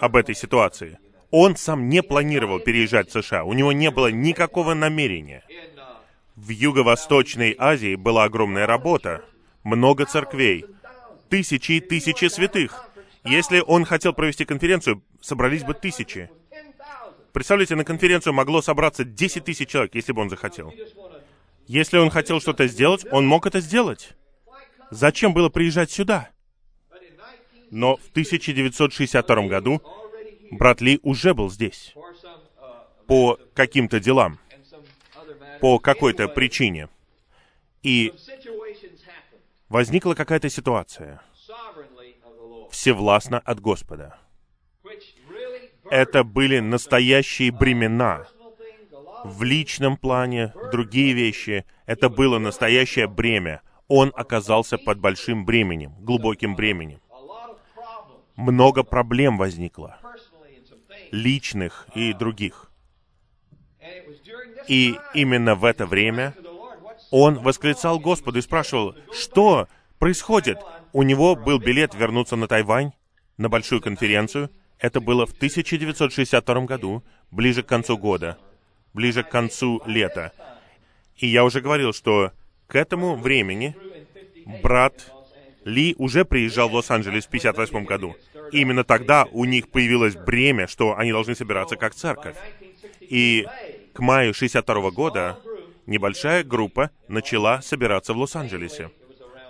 об 0.00 0.16
этой 0.16 0.34
ситуации. 0.34 0.98
Он 1.30 1.56
сам 1.56 1.88
не 1.88 2.02
планировал 2.02 2.60
переезжать 2.60 3.08
в 3.08 3.12
США. 3.12 3.44
У 3.44 3.52
него 3.52 3.72
не 3.72 3.90
было 3.90 4.08
никакого 4.08 4.74
намерения. 4.74 5.42
В 6.36 6.50
Юго-Восточной 6.50 7.56
Азии 7.58 7.94
была 7.94 8.24
огромная 8.24 8.66
работа, 8.66 9.24
много 9.64 10.04
церквей, 10.04 10.66
тысячи 11.28 11.72
и 11.72 11.80
тысячи 11.80 12.26
святых. 12.26 12.88
Если 13.24 13.60
он 13.66 13.84
хотел 13.84 14.12
провести 14.12 14.44
конференцию, 14.44 15.02
собрались 15.20 15.64
бы 15.64 15.74
тысячи. 15.74 16.30
Представляете, 17.36 17.74
на 17.76 17.84
конференцию 17.84 18.32
могло 18.32 18.62
собраться 18.62 19.04
10 19.04 19.44
тысяч 19.44 19.68
человек, 19.68 19.94
если 19.94 20.12
бы 20.12 20.22
он 20.22 20.30
захотел. 20.30 20.72
Если 21.66 21.98
он 21.98 22.08
хотел 22.08 22.40
что-то 22.40 22.66
сделать, 22.66 23.04
он 23.12 23.26
мог 23.26 23.46
это 23.46 23.60
сделать. 23.60 24.14
Зачем 24.90 25.34
было 25.34 25.50
приезжать 25.50 25.90
сюда? 25.90 26.30
Но 27.70 27.98
в 27.98 28.08
1962 28.08 29.48
году 29.48 29.82
брат 30.50 30.80
Ли 30.80 30.98
уже 31.02 31.34
был 31.34 31.50
здесь. 31.50 31.92
По 33.06 33.38
каким-то 33.52 34.00
делам. 34.00 34.38
По 35.60 35.78
какой-то 35.78 36.28
причине. 36.28 36.88
И 37.82 38.14
возникла 39.68 40.14
какая-то 40.14 40.48
ситуация. 40.48 41.20
Всевластно 42.70 43.38
от 43.40 43.60
Господа. 43.60 44.18
Это 45.90 46.24
были 46.24 46.60
настоящие 46.60 47.52
бремена. 47.52 48.26
В 49.24 49.42
личном 49.42 49.96
плане, 49.96 50.52
другие 50.70 51.12
вещи. 51.12 51.64
Это 51.86 52.08
было 52.08 52.38
настоящее 52.38 53.08
бремя. 53.08 53.62
Он 53.88 54.12
оказался 54.14 54.78
под 54.78 54.98
большим 54.98 55.44
бременем, 55.44 55.92
глубоким 56.00 56.54
бременем 56.54 57.00
много 58.36 58.82
проблем 58.82 59.38
возникло, 59.38 59.98
личных 61.10 61.88
и 61.94 62.12
других. 62.12 62.70
И 64.68 64.98
именно 65.14 65.54
в 65.54 65.64
это 65.64 65.86
время 65.86 66.34
он 67.10 67.38
восклицал 67.38 67.98
Господу 67.98 68.38
и 68.38 68.42
спрашивал, 68.42 68.94
что 69.12 69.68
происходит? 69.98 70.58
У 70.92 71.02
него 71.02 71.36
был 71.36 71.58
билет 71.58 71.94
вернуться 71.94 72.36
на 72.36 72.48
Тайвань, 72.48 72.92
на 73.36 73.48
большую 73.48 73.80
конференцию. 73.80 74.50
Это 74.78 75.00
было 75.00 75.26
в 75.26 75.32
1962 75.32 76.60
году, 76.62 77.02
ближе 77.30 77.62
к 77.62 77.66
концу 77.66 77.96
года, 77.96 78.38
ближе 78.92 79.22
к 79.22 79.30
концу 79.30 79.82
лета. 79.86 80.32
И 81.16 81.26
я 81.26 81.44
уже 81.44 81.60
говорил, 81.60 81.92
что 81.92 82.32
к 82.66 82.76
этому 82.76 83.16
времени 83.16 83.74
брат 84.62 85.12
ли 85.64 85.94
уже 85.98 86.24
приезжал 86.24 86.68
в 86.68 86.74
Лос-Анджелес 86.74 87.24
в 87.24 87.28
1958 87.28 87.84
году. 87.86 88.16
И 88.52 88.60
именно 88.60 88.84
тогда 88.84 89.26
у 89.32 89.44
них 89.44 89.68
появилось 89.68 90.14
бремя, 90.14 90.68
что 90.68 90.96
они 90.96 91.10
должны 91.10 91.34
собираться 91.34 91.76
как 91.76 91.94
церковь. 91.94 92.36
И 93.00 93.46
к 93.92 94.00
маю 94.00 94.34
62 94.34 94.90
года 94.90 95.38
небольшая 95.86 96.44
группа 96.44 96.90
начала 97.08 97.62
собираться 97.62 98.12
в 98.12 98.18
Лос-Анджелесе. 98.18 98.90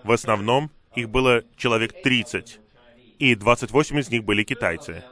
В 0.04 0.12
основном 0.12 0.70
их 0.94 1.10
было 1.10 1.42
человек 1.56 2.00
30, 2.02 2.60
и 3.18 3.34
28 3.34 3.98
из 4.00 4.10
них 4.10 4.24
были 4.24 4.44
китайцы. 4.44 5.02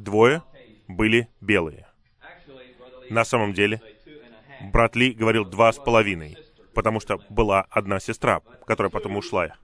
Двое 0.00 0.42
были 0.88 1.28
белые. 1.40 1.86
На 3.10 3.24
самом 3.24 3.52
деле, 3.52 3.80
брат 4.72 4.96
Ли 4.96 5.12
говорил 5.12 5.44
два 5.44 5.72
с 5.72 5.78
половиной, 5.78 6.36
потому 6.74 7.00
что 7.00 7.20
была 7.28 7.66
одна 7.70 8.00
сестра, 8.00 8.40
которая 8.66 8.90
потом 8.90 9.16
ушла 9.16 9.56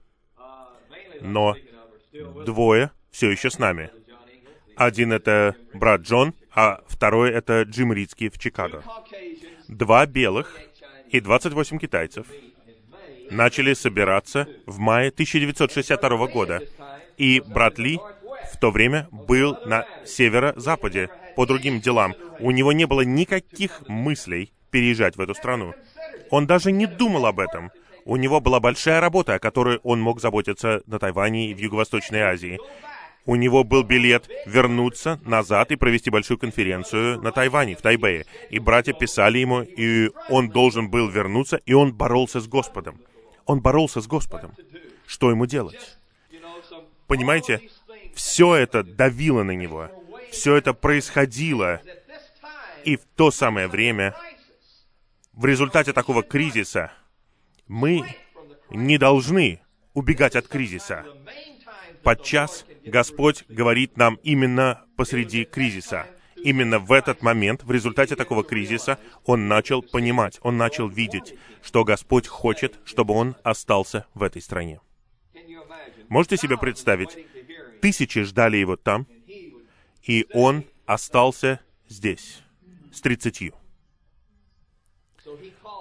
но 1.21 1.55
двое 2.45 2.91
все 3.11 3.29
еще 3.29 3.49
с 3.49 3.59
нами. 3.59 3.89
Один 4.75 5.11
это 5.11 5.55
брат 5.73 6.01
Джон, 6.01 6.33
а 6.51 6.81
второй 6.87 7.31
это 7.31 7.63
Джим 7.63 7.93
Рицкий 7.93 8.29
в 8.29 8.37
Чикаго. 8.37 8.83
Два 9.67 10.05
белых 10.05 10.59
и 11.09 11.19
28 11.19 11.79
китайцев 11.79 12.27
начали 13.31 13.73
собираться 13.73 14.47
в 14.65 14.77
мае 14.77 15.09
1962 15.09 16.27
года. 16.27 16.61
И 17.17 17.41
брат 17.41 17.79
Ли 17.79 17.99
в 18.51 18.57
то 18.57 18.71
время 18.71 19.07
был 19.11 19.57
на 19.65 19.85
северо-западе 20.05 21.09
по 21.35 21.45
другим 21.45 21.79
делам. 21.79 22.15
У 22.39 22.51
него 22.51 22.71
не 22.71 22.85
было 22.85 23.01
никаких 23.01 23.87
мыслей 23.87 24.51
переезжать 24.71 25.15
в 25.15 25.21
эту 25.21 25.33
страну. 25.35 25.73
Он 26.29 26.47
даже 26.47 26.71
не 26.71 26.85
думал 26.85 27.25
об 27.25 27.39
этом. 27.39 27.71
У 28.05 28.15
него 28.15 28.39
была 28.39 28.59
большая 28.59 29.01
работа, 29.01 29.35
о 29.35 29.39
которой 29.39 29.79
он 29.83 30.01
мог 30.01 30.21
заботиться 30.21 30.81
на 30.85 30.97
Тайване 30.99 31.51
и 31.51 31.53
в 31.53 31.57
Юго-Восточной 31.57 32.21
Азии. 32.21 32.59
У 33.25 33.35
него 33.35 33.65
был 33.65 33.83
билет 33.83 34.29
вернуться 34.45 35.19
назад 35.25 35.71
и 35.71 35.75
провести 35.75 36.09
большую 36.09 36.37
конференцию 36.37 37.21
на 37.21 37.33
Тайване, 37.33 37.75
в 37.75 37.81
Тайбэе. 37.81 38.25
И 38.49 38.59
братья 38.59 38.93
писали 38.93 39.39
ему, 39.39 39.61
и 39.61 40.09
он 40.29 40.49
должен 40.49 40.89
был 40.89 41.09
вернуться, 41.09 41.57
и 41.65 41.73
он 41.73 41.93
боролся 41.93 42.39
с 42.39 42.47
Господом. 42.47 43.01
Он 43.45 43.59
боролся 43.59 43.99
с 43.99 44.07
Господом. 44.07 44.53
Что 45.05 45.29
ему 45.29 45.45
делать? 45.45 45.97
Понимаете, 47.07 47.61
все 48.17 48.55
это 48.55 48.83
давило 48.83 49.43
на 49.43 49.51
него. 49.51 49.91
Все 50.31 50.55
это 50.55 50.73
происходило. 50.73 51.81
И 52.83 52.97
в 52.97 53.01
то 53.15 53.29
самое 53.29 53.67
время, 53.67 54.15
в 55.33 55.45
результате 55.45 55.93
такого 55.93 56.23
кризиса, 56.23 56.91
мы 57.67 58.03
не 58.71 58.97
должны 58.97 59.61
убегать 59.93 60.35
от 60.35 60.47
кризиса. 60.47 61.05
Подчас 62.01 62.65
Господь 62.83 63.45
говорит 63.49 63.97
нам 63.97 64.15
именно 64.23 64.83
посреди 64.95 65.45
кризиса. 65.45 66.07
Именно 66.37 66.79
в 66.79 66.91
этот 66.93 67.21
момент, 67.21 67.63
в 67.63 67.71
результате 67.71 68.15
такого 68.15 68.43
кризиса, 68.43 68.97
он 69.25 69.47
начал 69.47 69.83
понимать, 69.83 70.39
он 70.41 70.57
начал 70.57 70.87
видеть, 70.87 71.35
что 71.61 71.83
Господь 71.83 72.27
хочет, 72.27 72.79
чтобы 72.83 73.13
он 73.13 73.35
остался 73.43 74.07
в 74.15 74.23
этой 74.23 74.41
стране. 74.41 74.79
Можете 76.09 76.37
себе 76.37 76.57
представить, 76.57 77.17
тысячи 77.81 78.23
ждали 78.23 78.57
его 78.57 78.75
там, 78.75 79.07
и 80.03 80.25
он 80.33 80.65
остался 80.85 81.59
здесь, 81.87 82.41
с 82.91 83.01
тридцатью. 83.01 83.53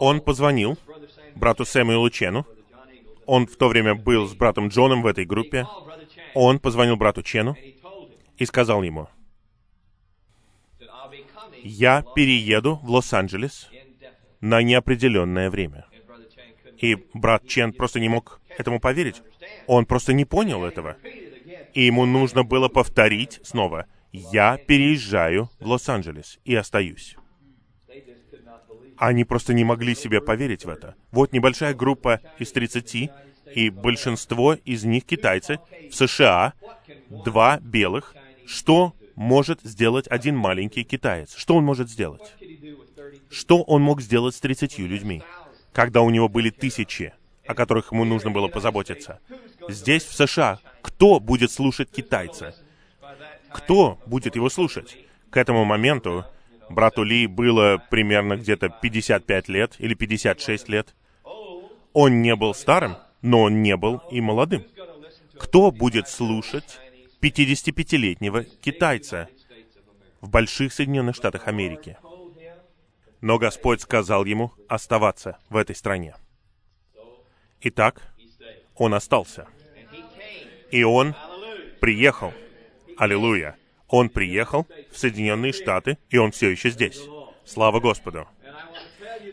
Он 0.00 0.20
позвонил 0.20 0.76
брату 1.35 1.64
Сэмюэлу 1.64 2.11
Чену 2.11 2.46
Он 3.26 3.46
в 3.46 3.56
то 3.56 3.68
время 3.68 3.94
был 3.94 4.26
с 4.26 4.35
братом 4.35 4.68
Джоном 4.68 5.02
в 5.02 5.06
этой 5.06 5.24
группе. 5.24 5.66
Он 6.35 6.59
позвонил 6.59 6.96
брату 6.96 7.22
Чену 7.22 7.56
и 8.37 8.44
сказал 8.44 8.82
ему, 8.82 9.09
«Я 11.62 12.02
перееду 12.14 12.76
в 12.76 12.90
Лос-Анджелес 12.90 13.68
на 14.40 14.62
неопределенное 14.62 15.50
время». 15.50 15.87
И 16.78 16.96
брат 17.14 17.46
Чен 17.48 17.72
просто 17.72 18.00
не 18.00 18.09
мог 18.09 18.40
этому 18.59 18.80
поверить. 18.80 19.22
Он 19.66 19.87
просто 19.87 20.12
не 20.12 20.24
понял 20.24 20.64
этого. 20.64 20.96
И 21.77 21.85
ему 21.85 22.07
нужно 22.07 22.43
было 22.43 22.69
повторить 22.69 23.39
снова. 23.45 23.85
«Я 24.11 24.57
переезжаю 24.57 25.51
в 25.61 25.67
Лос-Анджелес 25.67 26.39
и 26.47 26.55
остаюсь». 26.55 27.17
Они 28.97 29.25
просто 29.25 29.53
не 29.53 29.62
могли 29.62 29.95
себе 29.95 30.23
поверить 30.23 30.65
в 30.65 30.71
это. 30.71 30.95
Вот 31.11 31.35
небольшая 31.35 31.75
группа 31.75 32.23
из 32.39 32.51
30, 32.53 33.11
и 33.55 33.69
большинство 33.69 34.55
из 34.55 34.85
них 34.85 35.05
китайцы, 35.05 35.59
в 35.91 35.95
США, 35.95 36.55
два 37.11 37.61
белых. 37.61 38.17
Что 38.47 38.95
может 39.15 39.61
сделать 39.62 40.09
один 40.09 40.35
маленький 40.35 40.83
китаец? 40.83 41.35
Что 41.37 41.57
он 41.57 41.65
может 41.65 41.91
сделать? 41.91 42.37
Что 43.29 43.62
он 43.62 43.83
мог 43.83 44.01
сделать 44.01 44.35
с 44.35 44.41
30 44.41 44.79
людьми, 44.79 45.23
когда 45.75 46.01
у 46.01 46.09
него 46.09 46.31
были 46.31 46.49
тысячи, 46.49 47.12
о 47.46 47.54
которых 47.54 47.92
ему 47.92 48.04
нужно 48.04 48.30
было 48.30 48.48
позаботиться? 48.48 49.20
Здесь, 49.68 50.04
в 50.04 50.14
США, 50.14 50.61
кто 50.82 51.20
будет 51.20 51.50
слушать 51.50 51.90
китайца? 51.90 52.54
Кто 53.52 53.98
будет 54.06 54.37
его 54.37 54.50
слушать? 54.50 54.96
К 55.30 55.37
этому 55.38 55.64
моменту 55.64 56.24
Брату 56.68 57.02
Ли 57.04 57.26
было 57.26 57.82
примерно 57.90 58.37
где-то 58.37 58.68
55 58.68 59.48
лет 59.48 59.74
или 59.78 59.94
56 59.94 60.68
лет. 60.68 60.94
Он 61.92 62.22
не 62.22 62.35
был 62.35 62.54
старым, 62.54 62.96
но 63.22 63.42
он 63.42 63.62
не 63.62 63.76
был 63.76 64.02
и 64.11 64.20
молодым. 64.20 64.64
Кто 65.38 65.70
будет 65.70 66.09
слушать 66.09 66.78
55-летнего 67.20 68.44
китайца 68.44 69.28
в 70.20 70.28
больших 70.28 70.72
Соединенных 70.72 71.16
Штатах 71.16 71.46
Америки? 71.48 71.98
Но 73.20 73.38
Господь 73.38 73.80
сказал 73.80 74.24
ему 74.24 74.52
оставаться 74.68 75.38
в 75.48 75.56
этой 75.56 75.74
стране. 75.74 76.14
Итак, 77.61 78.03
он 78.75 78.95
остался. 78.95 79.47
И 80.71 80.83
он 80.83 81.14
приехал. 81.81 82.33
Аллилуйя 82.97 83.57
он 83.88 84.09
приехал 84.09 84.66
в 84.90 84.99
Соединенные 84.99 85.53
Штаты, 85.53 85.99
и 86.11 86.19
он 86.19 86.33
все 86.33 86.51
еще 86.51 86.71
здесь. 86.71 87.01
Слава 87.45 87.81
Господу. 87.81 88.27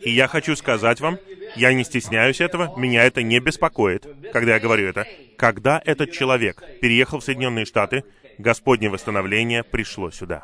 И 0.01 0.11
я 0.11 0.27
хочу 0.27 0.55
сказать 0.55 1.01
вам, 1.01 1.17
я 1.55 1.73
не 1.73 1.83
стесняюсь 1.83 2.41
этого, 2.41 2.77
меня 2.77 3.03
это 3.03 3.23
не 3.23 3.39
беспокоит, 3.39 4.07
когда 4.31 4.55
я 4.55 4.59
говорю 4.59 4.87
это. 4.89 5.07
Когда 5.37 5.81
этот 5.83 6.11
человек 6.11 6.63
переехал 6.81 7.19
в 7.19 7.23
Соединенные 7.23 7.65
Штаты, 7.65 8.03
Господнее 8.37 8.89
восстановление 8.89 9.63
пришло 9.63 10.11
сюда. 10.11 10.43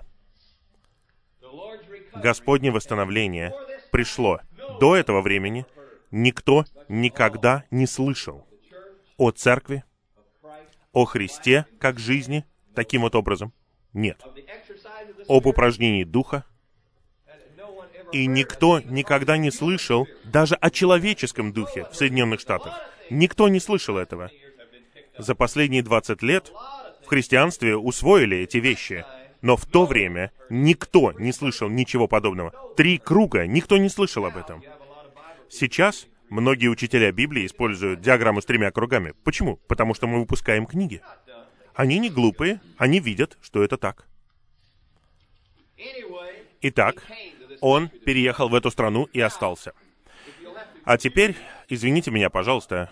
Господнее 2.14 2.72
восстановление 2.72 3.54
пришло. 3.92 4.40
До 4.80 4.96
этого 4.96 5.22
времени 5.22 5.66
никто 6.12 6.66
никогда 6.88 7.66
не 7.72 7.86
слышал 7.86 8.48
о 9.18 9.32
церкви, 9.32 9.84
о 10.94 11.06
Христе 11.06 11.66
как 11.80 12.00
жизни 12.00 12.46
таким 12.74 13.02
вот 13.02 13.16
образом. 13.16 13.54
Нет. 13.94 14.22
Об 15.28 15.46
упражнении 15.46 16.04
духа. 16.04 16.46
И 18.12 18.26
никто 18.26 18.80
никогда 18.80 19.38
не 19.38 19.52
слышал 19.52 20.08
даже 20.24 20.56
о 20.56 20.72
человеческом 20.72 21.54
духе 21.54 21.86
в 21.92 21.96
Соединенных 21.96 22.40
Штатах. 22.40 22.74
Никто 23.10 23.48
не 23.50 23.60
слышал 23.60 23.98
этого. 23.98 24.32
За 25.18 25.36
последние 25.36 25.84
20 25.84 26.24
лет 26.24 26.52
в 27.04 27.08
христианстве 27.08 27.76
усвоили 27.76 28.38
эти 28.38 28.58
вещи. 28.58 29.06
Но 29.42 29.56
в 29.56 29.66
то 29.66 29.86
время 29.86 30.32
никто 30.50 31.12
не 31.14 31.32
слышал 31.32 31.70
ничего 31.70 32.08
подобного. 32.08 32.54
Три 32.76 32.98
круга, 32.98 33.46
никто 33.46 33.78
не 33.78 33.90
слышал 33.90 34.26
об 34.26 34.38
этом. 34.38 34.64
Сейчас 35.50 36.08
многие 36.30 36.68
учителя 36.68 37.12
Библии 37.12 37.46
используют 37.46 38.02
диаграмму 38.02 38.42
с 38.42 38.46
тремя 38.46 38.72
кругами. 38.72 39.14
Почему? 39.24 39.58
Потому 39.68 39.94
что 39.94 40.08
мы 40.08 40.20
выпускаем 40.20 40.66
книги. 40.66 41.02
Они 41.74 41.98
не 41.98 42.10
глупые, 42.10 42.62
они 42.78 43.00
видят, 43.00 43.38
что 43.42 43.64
это 43.64 43.78
так. 43.78 44.08
Итак, 46.62 47.04
он 47.62 47.90
переехал 47.90 48.50
в 48.50 48.56
эту 48.56 48.70
страну 48.70 49.06
и 49.06 49.20
остался. 49.20 49.74
А 50.84 50.98
теперь, 50.98 51.36
извините 51.68 52.12
меня, 52.12 52.30
пожалуйста, 52.30 52.90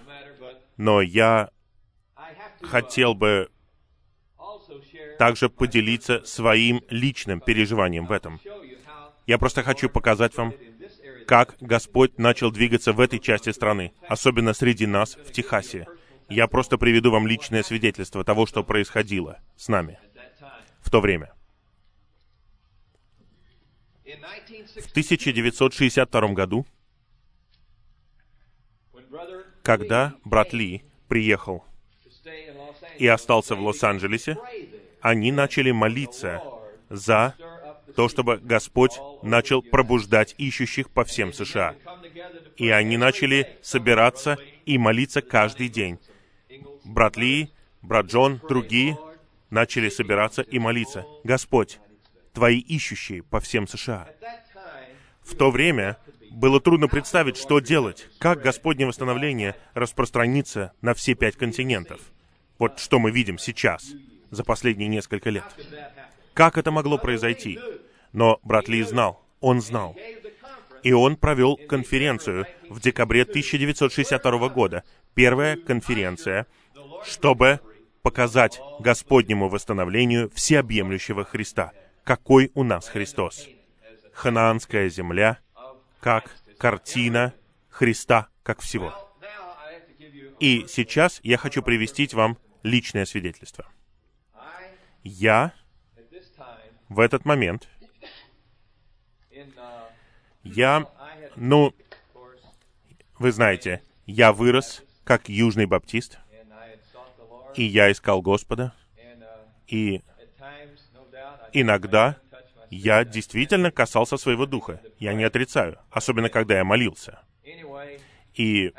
но 0.78 1.02
я 1.02 1.52
хотел 2.62 3.14
бы 3.14 3.50
также 5.18 5.50
поделиться 5.50 6.24
своим 6.24 6.84
личным 6.90 7.40
переживанием 7.42 8.06
в 8.06 8.12
этом. 8.12 8.40
Я 9.26 9.38
просто 9.38 9.64
хочу 9.64 9.90
показать 9.90 10.36
вам, 10.38 10.54
как 11.28 11.58
Господь 11.60 12.18
начал 12.18 12.52
двигаться 12.52 12.94
в 12.94 13.02
этой 13.02 13.20
части 13.20 13.50
страны, 13.50 13.94
особенно 14.08 14.54
среди 14.54 14.88
нас 14.88 15.16
в 15.16 15.32
Техасе. 15.32 15.86
Я 16.30 16.48
просто 16.48 16.78
приведу 16.78 17.12
вам 17.12 17.28
личное 17.28 17.64
свидетельство 17.64 18.24
того, 18.24 18.46
что 18.46 18.64
происходило 18.64 19.40
с 19.58 19.68
нами 19.68 20.00
в 20.82 20.90
то 20.90 21.02
время. 21.02 21.34
В 24.06 24.90
1962 24.92 26.28
году, 26.30 26.66
когда 29.64 30.16
брат 30.24 30.54
Ли 30.54 30.84
приехал 31.10 31.66
и 32.98 33.06
остался 33.06 33.56
в 33.56 33.62
Лос-Анджелесе, 33.62 34.38
они 35.02 35.34
начали 35.34 35.72
молиться 35.72 36.42
за 36.90 37.36
то, 37.96 38.10
чтобы 38.10 38.38
Господь 38.38 38.94
начал 39.24 39.62
пробуждать 39.62 40.36
ищущих 40.38 40.90
по 40.90 41.04
всем 41.04 41.34
США. 41.34 41.76
И 42.56 42.70
они 42.70 42.98
начали 42.98 43.58
собираться 43.62 44.38
и 44.66 44.78
молиться 44.78 45.22
каждый 45.22 45.70
день 45.70 46.00
брат 46.88 47.18
Ли, 47.18 47.50
брат 47.82 48.08
Джон, 48.08 48.42
другие 48.48 48.98
начали 49.50 49.90
собираться 49.90 50.42
и 50.42 50.60
молиться. 50.60 51.06
«Господь, 51.24 51.80
Твои 52.34 52.60
ищущие 52.60 53.24
по 53.24 53.40
всем 53.40 53.68
США». 53.68 54.08
В 55.24 55.36
то 55.36 55.52
время 55.52 55.98
было 56.32 56.62
трудно 56.62 56.88
представить, 56.88 57.38
что 57.38 57.60
делать, 57.60 58.08
как 58.20 58.42
Господнее 58.42 58.88
восстановление 58.88 59.56
распространится 59.74 60.72
на 60.82 60.94
все 60.94 61.16
пять 61.16 61.36
континентов. 61.36 62.00
Вот 62.60 62.80
что 62.80 63.00
мы 63.00 63.12
видим 63.12 63.38
сейчас, 63.38 63.92
за 64.30 64.44
последние 64.44 64.88
несколько 64.88 65.30
лет. 65.30 65.46
Как 66.38 66.58
это 66.58 66.70
могло 66.70 67.00
произойти? 67.00 67.60
Но 68.14 68.40
брат 68.44 68.68
Ли 68.70 68.84
знал, 68.84 69.26
он 69.42 69.60
знал. 69.60 69.98
И 70.84 70.94
он 70.94 71.16
провел 71.18 71.58
конференцию 71.58 72.46
в 72.70 72.80
декабре 72.80 73.24
1962 73.24 74.50
года. 74.50 74.84
Первая 75.16 75.58
конференция 75.58 76.46
чтобы 77.04 77.60
показать 78.02 78.60
Господнему 78.80 79.50
восстановлению 79.50 80.30
всеобъемлющего 80.34 81.26
Христа. 81.26 81.72
Какой 82.04 82.52
у 82.54 82.64
нас 82.64 82.88
Христос? 82.88 83.48
Ханаанская 84.14 84.90
земля, 84.90 85.40
как 86.00 86.36
картина 86.58 87.34
Христа, 87.70 88.28
как 88.44 88.62
всего. 88.62 88.94
И 90.40 90.66
сейчас 90.68 91.20
я 91.24 91.38
хочу 91.38 91.64
привести 91.64 92.08
вам 92.14 92.38
личное 92.64 93.06
свидетельство. 93.06 93.66
Я 95.04 95.54
в 96.90 97.00
этот 97.00 97.26
момент, 97.26 97.68
я, 100.44 100.86
ну, 101.36 101.74
вы 103.20 103.32
знаете, 103.32 103.82
я 104.06 104.32
вырос 104.32 104.84
как 105.04 105.30
южный 105.30 105.66
баптист, 105.66 106.20
и 107.56 107.64
я 107.64 107.92
искал 107.92 108.22
Господа, 108.22 108.74
и 109.68 110.02
иногда 111.54 112.18
я 112.70 113.04
действительно 113.04 113.72
касался 113.72 114.18
своего 114.18 114.46
духа. 114.46 114.82
Я 115.00 115.14
не 115.14 115.24
отрицаю, 115.24 115.78
особенно 115.90 116.30
когда 116.30 116.58
я 116.58 116.64
молился. 116.64 117.20
И 118.36 118.72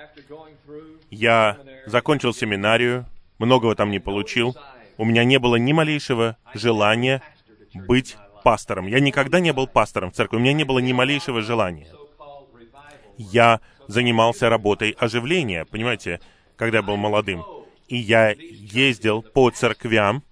я 1.10 1.58
закончил 1.86 2.32
семинарию, 2.32 3.06
многого 3.38 3.74
там 3.74 3.90
не 3.90 3.98
получил. 3.98 4.56
У 4.96 5.04
меня 5.04 5.24
не 5.24 5.38
было 5.38 5.56
ни 5.56 5.72
малейшего 5.72 6.36
желания 6.54 7.22
быть 7.74 8.16
пастором. 8.44 8.86
Я 8.86 9.00
никогда 9.00 9.40
не 9.40 9.52
был 9.52 9.66
пастором 9.66 10.10
в 10.10 10.14
церкви, 10.14 10.36
у 10.36 10.40
меня 10.40 10.52
не 10.52 10.64
было 10.64 10.78
ни 10.78 10.92
малейшего 10.92 11.42
желания. 11.42 11.88
Я 13.16 13.60
занимался 13.88 14.48
работой 14.48 14.90
оживления, 14.92 15.64
понимаете, 15.64 16.20
когда 16.56 16.78
я 16.78 16.82
был 16.82 16.96
молодым 16.96 17.44
и 17.88 17.96
я 17.96 18.30
ездил 18.30 19.22
по 19.22 19.50
церквям, 19.50 20.22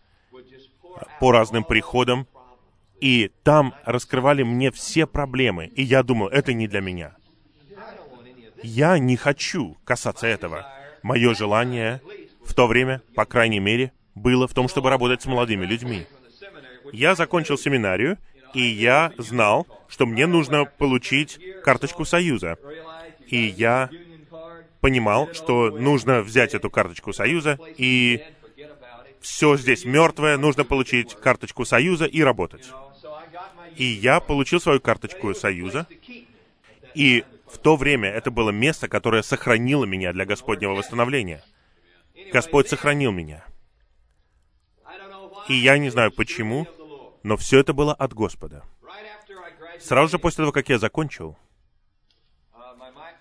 по 1.20 1.33
разным 1.33 1.64
приходам, 1.64 2.29
и 3.01 3.31
там 3.42 3.75
раскрывали 3.85 4.42
мне 4.42 4.70
все 4.70 5.07
проблемы. 5.07 5.66
И 5.66 5.83
я 5.83 6.03
думал, 6.03 6.29
это 6.29 6.53
не 6.53 6.68
для 6.68 6.81
меня. 6.81 7.16
Я 8.62 8.99
не 8.99 9.16
хочу 9.16 9.77
касаться 9.85 10.27
этого. 10.27 10.66
мое 11.03 11.35
желание 11.35 12.01
в 12.44 12.55
то 12.55 12.66
время, 12.66 13.03
по 13.14 13.25
крайней 13.25 13.61
мере, 13.61 13.92
было 14.14 14.49
в 14.49 14.55
том, 14.55 14.68
чтобы 14.68 14.90
работать 14.90 15.22
с 15.22 15.27
молодыми 15.27 15.66
людьми. 15.66 16.07
Я 16.92 17.14
закончил 17.14 17.59
семинарию, 17.59 18.18
и 18.55 18.62
я 18.62 19.12
знал, 19.18 19.66
что 19.88 20.07
мне 20.07 20.27
нужно 20.27 20.64
получить 20.64 21.38
карточку 21.62 22.05
Союза. 22.05 22.59
И 23.27 23.37
я 23.37 23.90
понимал, 24.81 25.33
что 25.35 25.70
нужно 25.70 26.22
взять 26.22 26.55
эту 26.55 26.70
карточку 26.70 27.12
Союза, 27.12 27.59
и 27.77 28.22
все 29.20 29.57
здесь 29.57 29.85
мертвое, 29.85 30.37
нужно 30.37 30.64
получить 30.64 31.14
карточку 31.14 31.64
Союза 31.64 32.05
и 32.05 32.22
работать. 32.22 32.70
И 33.75 33.85
я 33.85 34.20
получил 34.20 34.61
свою 34.61 34.81
карточку 34.81 35.35
Союза, 35.35 35.87
и 36.94 37.25
в 37.46 37.59
то 37.59 37.77
время 37.77 38.09
это 38.11 38.31
было 38.31 38.51
место, 38.51 38.88
которое 38.88 39.22
сохранило 39.22 39.85
меня 39.85 40.12
для 40.12 40.25
Господнего 40.25 40.72
восстановления. 40.72 41.42
Господь 42.33 42.68
сохранил 42.68 43.12
меня. 43.12 43.44
И 45.49 45.55
я 45.55 45.79
не 45.79 45.91
знаю 45.91 46.11
почему, 46.13 46.67
но 47.23 47.37
все 47.37 47.61
это 47.61 47.73
было 47.73 47.95
от 47.95 48.13
Господа. 48.15 48.63
Сразу 49.81 50.13
же 50.13 50.19
после 50.19 50.43
того, 50.43 50.53
как 50.53 50.69
я 50.69 50.79
закончил, 50.79 51.37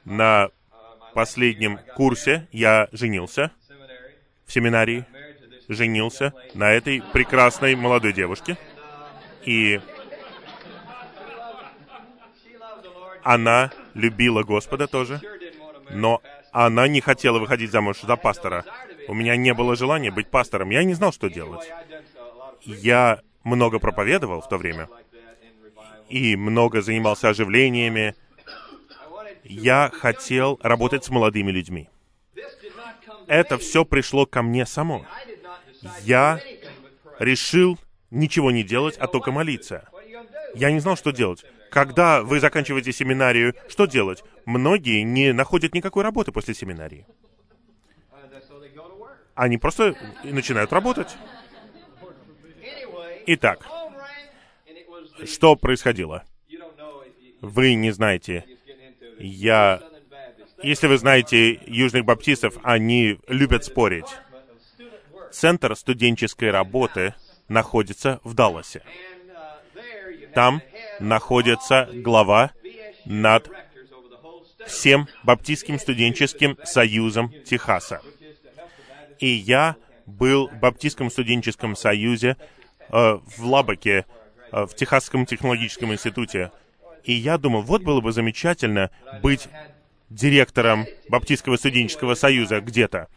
на 0.05 0.49
последнем 1.13 1.79
курсе 1.95 2.47
я 2.51 2.87
женился 2.91 3.51
в 4.45 4.53
семинарии, 4.53 5.05
женился 5.67 6.33
на 6.53 6.71
этой 6.71 7.01
прекрасной 7.13 7.75
молодой 7.75 8.13
девушке. 8.13 8.57
И 9.43 9.79
она 13.23 13.71
любила 13.93 14.43
Господа 14.43 14.87
тоже, 14.87 15.21
но 15.89 16.21
она 16.51 16.87
не 16.87 17.01
хотела 17.01 17.39
выходить 17.39 17.71
замуж 17.71 18.01
за 18.01 18.15
пастора. 18.15 18.65
У 19.07 19.13
меня 19.13 19.35
не 19.35 19.53
было 19.53 19.75
желания 19.75 20.11
быть 20.11 20.29
пастором. 20.29 20.69
Я 20.69 20.83
не 20.83 20.93
знал, 20.93 21.11
что 21.11 21.27
делать. 21.27 21.69
Я 22.65 23.21
много 23.43 23.79
проповедовал 23.79 24.41
в 24.41 24.49
то 24.49 24.57
время 24.57 24.89
и 26.09 26.35
много 26.35 26.81
занимался 26.81 27.29
оживлениями. 27.29 28.15
Я 29.43 29.91
хотел 29.93 30.59
работать 30.63 31.05
с 31.05 31.09
молодыми 31.09 31.51
людьми. 31.51 31.89
Это 33.27 33.57
все 33.57 33.85
пришло 33.85 34.25
ко 34.25 34.41
мне 34.41 34.65
само. 34.65 35.05
Я 36.01 36.39
решил 37.19 37.77
ничего 38.09 38.51
не 38.51 38.63
делать, 38.63 38.97
а 38.97 39.07
только 39.07 39.31
молиться. 39.31 39.87
Я 40.55 40.71
не 40.71 40.79
знал, 40.79 40.95
что 40.95 41.11
делать. 41.11 41.45
Когда 41.69 42.21
вы 42.21 42.39
заканчиваете 42.39 42.91
семинарию, 42.91 43.53
что 43.67 43.85
делать? 43.85 44.23
Многие 44.45 45.01
не 45.01 45.33
находят 45.33 45.73
никакой 45.73 46.03
работы 46.03 46.31
после 46.31 46.53
семинарии. 46.53 47.05
Они 49.35 49.57
просто 49.57 49.95
начинают 50.23 50.71
работать. 50.71 51.17
Итак, 53.27 53.65
что 55.25 55.55
происходило? 55.55 56.23
Вы 57.41 57.75
не 57.75 57.91
знаете. 57.91 58.45
Я... 59.19 59.81
Если 60.61 60.87
вы 60.87 60.97
знаете 60.97 61.59
южных 61.65 62.05
баптистов, 62.05 62.57
они 62.63 63.19
любят 63.27 63.65
спорить. 63.65 64.05
Центр 65.31 65.75
студенческой 65.75 66.51
работы 66.51 67.13
находится 67.47 68.19
в 68.23 68.33
Далласе. 68.33 68.83
Там 70.33 70.61
находится 70.99 71.89
глава 71.93 72.51
над 73.05 73.49
всем 74.65 75.07
Баптистским 75.23 75.79
студенческим 75.79 76.57
союзом 76.63 77.33
Техаса. 77.45 78.01
И 79.19 79.27
я 79.27 79.75
был 80.05 80.47
в 80.47 80.59
Баптистском 80.59 81.09
студенческом 81.09 81.75
союзе 81.75 82.37
э, 82.89 83.19
в 83.37 83.45
Лабаке, 83.45 84.05
э, 84.51 84.65
в 84.65 84.75
Техасском 84.75 85.25
технологическом 85.25 85.93
институте. 85.93 86.51
И 87.03 87.13
я 87.13 87.37
думал, 87.37 87.61
вот 87.61 87.83
было 87.83 88.01
бы 88.01 88.11
замечательно 88.11 88.89
быть 89.21 89.47
директором 90.09 90.85
Баптистского 91.09 91.57
студенческого 91.57 92.15
союза 92.15 92.61
где-то. 92.61 93.07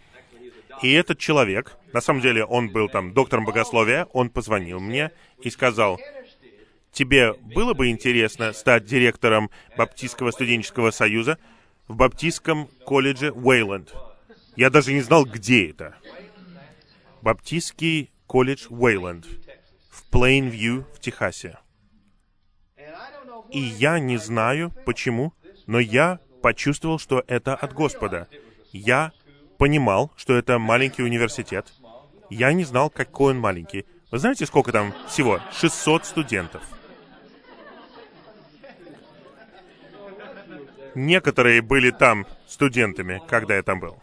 И 0.83 0.92
этот 0.92 1.18
человек, 1.18 1.76
на 1.92 2.00
самом 2.00 2.20
деле 2.20 2.44
он 2.44 2.70
был 2.70 2.88
там 2.88 3.12
доктором 3.12 3.44
богословия, 3.44 4.07
он 4.12 4.31
позвонил 4.31 4.78
мне 4.78 5.11
и 5.40 5.50
сказал, 5.50 5.98
тебе 6.92 7.33
было 7.33 7.74
бы 7.74 7.88
интересно 7.88 8.52
стать 8.52 8.85
директором 8.85 9.50
Баптистского 9.76 10.31
студенческого 10.31 10.90
союза 10.90 11.38
в 11.88 11.96
Баптистском 11.96 12.68
колледже 12.85 13.33
Уэйленд? 13.33 13.92
Я 14.57 14.70
даже 14.70 14.92
не 14.92 15.00
знал, 15.00 15.24
где 15.24 15.70
это. 15.70 15.94
Баптистский 17.22 18.11
колледж 18.26 18.66
Уэйленд 18.68 19.26
в 19.88 20.05
Плейнвью 20.11 20.87
в 20.94 21.01
Техасе. 21.01 21.59
И 23.51 23.61
я 23.61 23.98
не 23.98 24.18
знаю, 24.18 24.72
почему, 24.85 25.33
но 25.66 25.79
я 25.81 26.20
почувствовал, 26.42 26.98
что 26.98 27.24
это 27.27 27.55
от 27.55 27.72
Господа. 27.72 28.29
Я 28.72 29.12
понимал, 29.57 30.12
что 30.16 30.35
это 30.35 30.59
маленький 30.59 31.03
университет. 31.03 31.72
Я 32.31 32.53
не 32.53 32.64
знал, 32.64 32.90
какой 32.90 33.33
он 33.33 33.40
маленький. 33.40 33.87
Вы 34.11 34.18
знаете, 34.18 34.46
сколько 34.46 34.72
там 34.72 34.94
всего? 35.09 35.40
600 35.53 36.05
студентов. 36.05 36.62
Некоторые 40.94 41.62
были 41.62 41.90
там 41.90 42.27
студентами, 42.46 43.22
когда 43.29 43.57
я 43.57 43.62
там 43.62 43.81
был. 43.81 43.98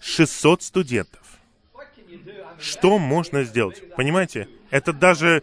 600 0.00 0.62
студентов. 0.62 1.27
Что 2.58 2.98
можно 2.98 3.44
сделать? 3.44 3.82
Понимаете? 3.94 4.48
Это 4.70 4.92
даже 4.92 5.42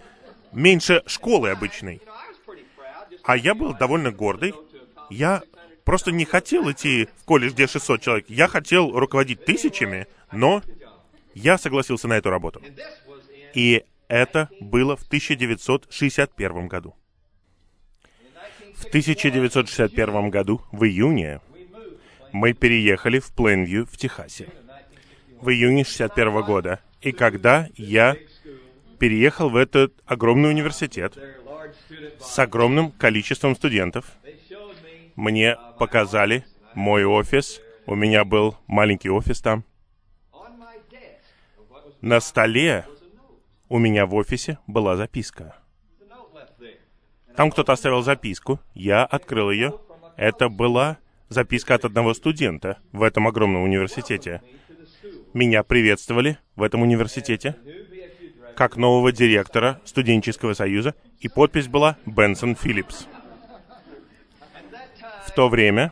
меньше 0.52 1.04
школы 1.06 1.50
обычной. 1.50 2.02
А 3.24 3.38
я 3.38 3.56
был 3.56 3.74
довольно 3.74 4.12
гордый. 4.12 4.54
Я 5.10 5.44
просто 5.84 6.12
не 6.12 6.26
хотел 6.26 6.72
идти 6.72 7.08
в 7.18 7.26
колледж, 7.26 7.54
где 7.54 7.68
600 7.68 8.02
человек. 8.02 8.26
Я 8.30 8.48
хотел 8.48 8.92
руководить 8.92 9.46
тысячами, 9.46 10.08
но 10.32 10.62
я 11.34 11.58
согласился 11.58 12.08
на 12.08 12.14
эту 12.14 12.30
работу. 12.30 12.62
И 13.54 13.84
это 14.08 14.50
было 14.60 14.96
в 14.96 15.04
1961 15.04 16.68
году. 16.68 16.96
В 18.76 18.86
1961 18.86 20.30
году, 20.30 20.62
в 20.72 20.84
июне, 20.84 21.40
мы 22.34 22.54
переехали 22.54 23.20
в 23.20 23.32
Плейнвью 23.34 23.86
в 23.86 23.98
Техасе. 23.98 24.50
В 25.42 25.50
июне 25.50 25.84
61 25.84 26.42
года. 26.44 26.80
И 27.02 27.12
когда 27.12 27.68
я 27.76 28.16
переехал 29.00 29.50
в 29.50 29.56
этот 29.56 29.94
огромный 30.06 30.50
университет 30.50 31.18
с 32.20 32.40
огромным 32.40 32.92
количеством 32.92 33.56
студентов, 33.56 34.06
мне 35.16 35.58
показали 35.78 36.46
мой 36.74 37.06
офис. 37.06 37.62
У 37.86 37.96
меня 37.96 38.26
был 38.26 38.58
маленький 38.68 39.10
офис 39.10 39.42
там. 39.42 39.64
На 42.02 42.20
столе 42.20 42.86
у 43.70 43.78
меня 43.78 44.06
в 44.06 44.16
офисе 44.16 44.60
была 44.68 44.96
записка. 44.96 45.56
Там 47.36 47.52
кто-то 47.52 47.74
оставил 47.74 48.02
записку, 48.02 48.60
я 48.74 49.04
открыл 49.04 49.52
ее. 49.52 49.80
Это 50.16 50.48
была 50.50 50.98
записка 51.30 51.76
от 51.76 51.86
одного 51.86 52.14
студента 52.14 52.78
в 52.92 53.04
этом 53.04 53.28
огромном 53.28 53.64
университете. 53.64 54.42
Меня 55.34 55.64
приветствовали 55.64 56.38
в 56.56 56.64
этом 56.64 56.82
университете 56.82 57.56
как 58.56 58.78
нового 58.78 59.12
директора 59.12 59.82
студенческого 59.84 60.54
союза, 60.54 60.96
и 61.20 61.28
подпись 61.28 61.68
была 61.68 61.98
«Бенсон 62.06 62.56
Филлипс». 62.56 63.08
В 65.28 65.32
то 65.32 65.50
время 65.50 65.92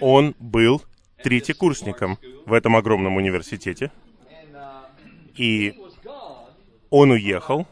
он 0.00 0.34
был 0.38 0.82
третьекурсником 1.22 2.18
в 2.44 2.52
этом 2.52 2.76
огромном 2.76 3.16
университете, 3.16 3.90
и 5.36 5.74
он 6.90 7.10
уехал 7.10 7.66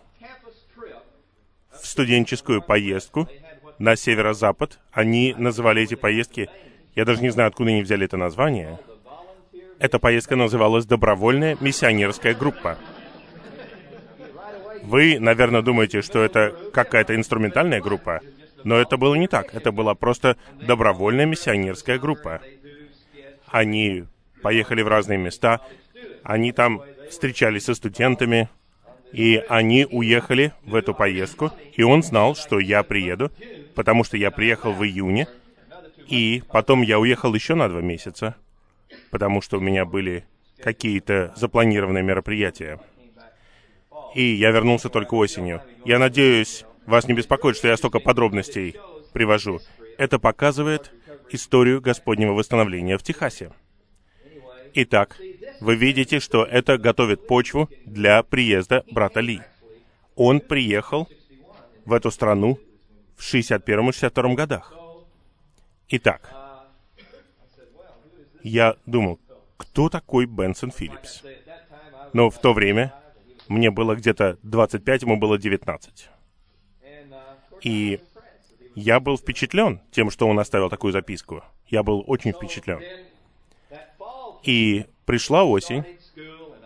в 1.71 1.87
студенческую 1.87 2.63
поездку 2.63 3.29
на 3.79 3.97
северо-запад. 3.97 4.79
Они 4.93 5.35
называли 5.37 5.83
эти 5.83 5.95
поездки, 5.95 6.49
я 6.95 7.05
даже 7.05 7.21
не 7.21 7.31
знаю, 7.31 7.49
откуда 7.49 7.71
они 7.71 7.83
взяли 7.83 8.07
это 8.07 8.17
название. 8.17 8.79
Эта 9.83 9.99
поездка 9.99 10.37
называлась 10.37 10.87
«Добровольная 10.87 11.57
миссионерская 11.61 12.37
группа». 12.37 12.79
Вы, 14.85 15.19
наверное, 15.19 15.61
думаете, 15.61 16.03
что 16.03 16.23
это 16.23 16.55
какая-то 16.73 17.17
инструментальная 17.17 17.81
группа, 17.81 18.21
но 18.63 18.77
это 18.77 18.97
было 18.97 19.17
не 19.17 19.27
так. 19.27 19.53
Это 19.53 19.73
была 19.73 19.97
просто 19.97 20.37
добровольная 20.53 21.27
миссионерская 21.27 21.99
группа. 21.99 22.41
Они 23.49 24.05
поехали 24.41 24.83
в 24.83 24.89
разные 24.89 25.19
места, 25.19 25.61
они 26.23 26.53
там 26.53 26.83
встречались 27.11 27.65
со 27.65 27.75
студентами, 27.75 28.49
и 29.11 29.43
они 29.49 29.89
уехали 29.91 30.53
в 30.63 30.77
эту 30.77 30.95
поездку, 30.95 31.51
и 31.75 31.83
он 31.83 32.05
знал, 32.05 32.37
что 32.37 32.61
я 32.61 32.85
приеду, 32.85 33.33
потому 33.75 34.05
что 34.05 34.17
я 34.17 34.31
приехал 34.31 34.75
в 34.75 34.85
июне, 34.85 35.27
и 36.07 36.45
потом 36.53 36.83
я 36.83 37.01
уехал 37.01 37.35
еще 37.35 37.57
на 37.57 37.69
два 37.69 37.81
месяца. 37.81 38.37
Потому 39.11 39.41
что 39.41 39.59
у 39.59 39.61
меня 39.61 39.85
были 39.85 40.25
какие-то 40.59 41.33
запланированные 41.37 42.03
мероприятия. 42.03 42.81
И 44.15 44.23
я 44.23 44.51
вернулся 44.51 44.89
только 44.89 45.15
осенью. 45.15 45.63
Я 45.85 45.99
надеюсь, 45.99 46.65
вас 46.87 47.09
не 47.09 47.15
беспокоит, 47.15 47.57
что 47.57 47.69
я 47.69 47.77
столько 47.77 47.99
подробностей 47.99 48.77
привожу. 49.13 49.61
Это 49.99 50.19
показывает 50.19 50.93
историю 51.31 51.81
Господнего 51.81 52.33
восстановления 52.33 52.99
в 52.99 53.03
Техасе. 53.03 53.53
Итак, 54.75 55.19
вы 55.61 55.77
видите, 55.77 56.19
что 56.19 56.45
это 56.45 56.79
готовит 56.79 57.27
почву 57.27 57.69
для 57.85 58.23
приезда 58.23 58.85
брата 58.91 59.21
Ли. 59.21 59.41
Он 60.15 60.41
приехал 60.41 61.09
в 61.85 61.93
эту 61.93 62.11
страну 62.11 62.59
в 63.17 63.23
61 63.23 63.89
и 63.89 63.93
62 63.93 64.35
годах. 64.35 64.75
Итак, 65.89 66.42
я 68.43 68.77
думал, 68.87 69.19
кто 69.57 69.89
такой 69.89 70.27
Бенсон 70.27 70.71
Филлипс? 70.71 71.23
Но 72.13 72.31
в 72.31 72.39
то 72.41 72.53
время 72.53 72.93
мне 73.49 73.71
было 73.71 73.95
где-то 73.95 74.39
25, 74.43 75.03
ему 75.03 75.17
было 75.17 75.39
19. 75.39 76.09
И 77.63 78.01
я 78.75 79.01
был 79.01 79.17
впечатлен 79.17 79.81
тем, 79.91 80.11
что 80.11 80.27
он 80.27 80.39
оставил 80.39 80.69
такую 80.69 80.93
записку. 80.93 81.45
Я 81.69 81.83
был 81.83 82.05
очень 82.07 82.33
впечатлен. 82.33 82.81
И 84.43 84.87
пришла 85.07 85.45
осень, 85.45 85.85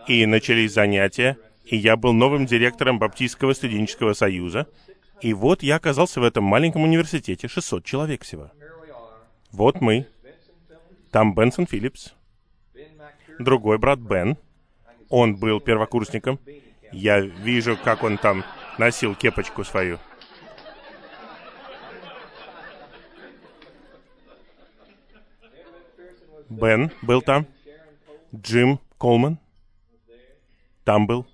и 0.07 0.25
начались 0.25 0.73
занятия, 0.73 1.37
и 1.65 1.75
я 1.75 1.95
был 1.97 2.13
новым 2.13 2.45
директором 2.45 2.97
Баптистского 2.97 3.53
студенческого 3.53 4.13
союза, 4.13 4.67
и 5.21 5.33
вот 5.33 5.63
я 5.63 5.75
оказался 5.75 6.21
в 6.21 6.23
этом 6.23 6.43
маленьком 6.43 6.83
университете, 6.83 7.47
600 7.47 7.83
человек 7.83 8.23
всего. 8.23 8.51
Вот 9.51 9.81
мы. 9.81 10.07
Там 11.11 11.33
Бенсон 11.33 11.65
Филлипс, 11.67 12.13
другой 13.39 13.77
брат 13.77 13.99
Бен, 13.99 14.37
он 15.09 15.35
был 15.35 15.59
первокурсником. 15.59 16.39
Я 16.91 17.19
вижу, 17.19 17.77
как 17.77 18.03
он 18.03 18.17
там 18.17 18.43
носил 18.77 19.15
кепочку 19.15 19.63
свою. 19.63 19.99
Бен 26.49 26.91
был 27.01 27.21
там. 27.21 27.45
Джим 28.33 28.79
Колман 28.97 29.39
там 30.83 31.07
был. 31.07 31.27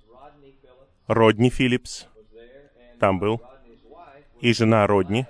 Родни 1.07 1.49
Филлипс 1.49 2.07
там 2.99 3.19
был. 3.19 3.41
И 4.41 4.53
жена 4.53 4.87
Родни. 4.87 5.25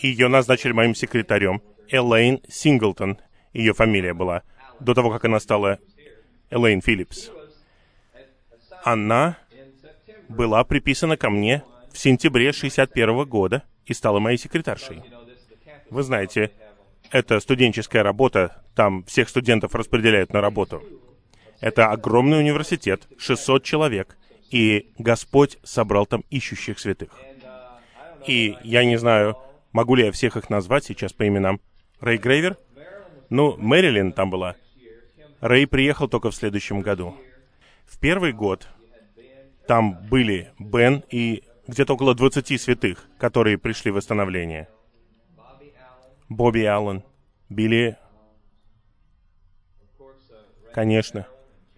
Ее 0.00 0.28
назначили 0.28 0.72
моим 0.72 0.94
секретарем. 0.94 1.60
Элейн 1.88 2.40
Синглтон, 2.48 3.18
ее 3.58 3.74
фамилия 3.74 4.14
была, 4.14 4.42
до 4.80 4.94
того, 4.94 5.10
как 5.10 5.24
она 5.24 5.40
стала 5.40 5.78
Элейн 6.50 6.80
Филлипс. 6.80 7.30
Она 8.84 9.36
была 10.28 10.62
приписана 10.64 11.16
ко 11.16 11.28
мне 11.28 11.64
в 11.92 11.98
сентябре 11.98 12.52
61 12.52 13.24
года 13.24 13.64
и 13.86 13.94
стала 13.94 14.20
моей 14.20 14.38
секретаршей. 14.38 15.02
Вы 15.90 16.02
знаете, 16.02 16.52
это 17.10 17.40
студенческая 17.40 18.02
работа, 18.02 18.62
там 18.74 19.02
всех 19.04 19.28
студентов 19.28 19.74
распределяют 19.74 20.32
на 20.32 20.40
работу. 20.40 20.82
Это 21.60 21.90
огромный 21.90 22.38
университет, 22.38 23.08
600 23.18 23.64
человек, 23.64 24.16
и 24.50 24.92
Господь 24.98 25.58
собрал 25.64 26.06
там 26.06 26.22
ищущих 26.30 26.78
святых. 26.78 27.10
И 28.26 28.56
я 28.62 28.84
не 28.84 28.96
знаю, 28.96 29.36
могу 29.72 29.96
ли 29.96 30.04
я 30.04 30.12
всех 30.12 30.36
их 30.36 30.48
назвать 30.50 30.84
сейчас 30.84 31.12
по 31.12 31.26
именам. 31.26 31.60
Рэй 32.00 32.18
Грейвер? 32.18 32.56
Ну, 33.30 33.56
Мэрилин 33.56 34.12
там 34.12 34.30
была. 34.30 34.56
Рэй 35.40 35.66
приехал 35.66 36.08
только 36.08 36.30
в 36.30 36.34
следующем 36.34 36.80
году. 36.80 37.14
В 37.86 37.98
первый 37.98 38.32
год 38.32 38.68
там 39.66 39.98
были 40.08 40.52
Бен 40.58 41.04
и 41.10 41.44
где-то 41.66 41.94
около 41.94 42.14
20 42.14 42.60
святых, 42.60 43.06
которые 43.18 43.58
пришли 43.58 43.90
в 43.90 43.94
восстановление. 43.94 44.68
Бобби 46.28 46.62
Аллен, 46.64 47.02
Билли, 47.48 47.96
конечно, 50.74 51.26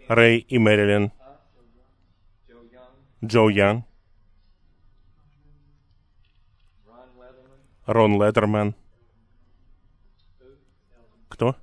Рэй 0.09 0.39
и 0.39 0.59
Мэрилин, 0.59 1.13
Джо 3.25 3.49
Ян, 3.49 3.85
Рон 7.87 8.23
Ледерман. 8.23 8.75
Кто? 11.41 11.57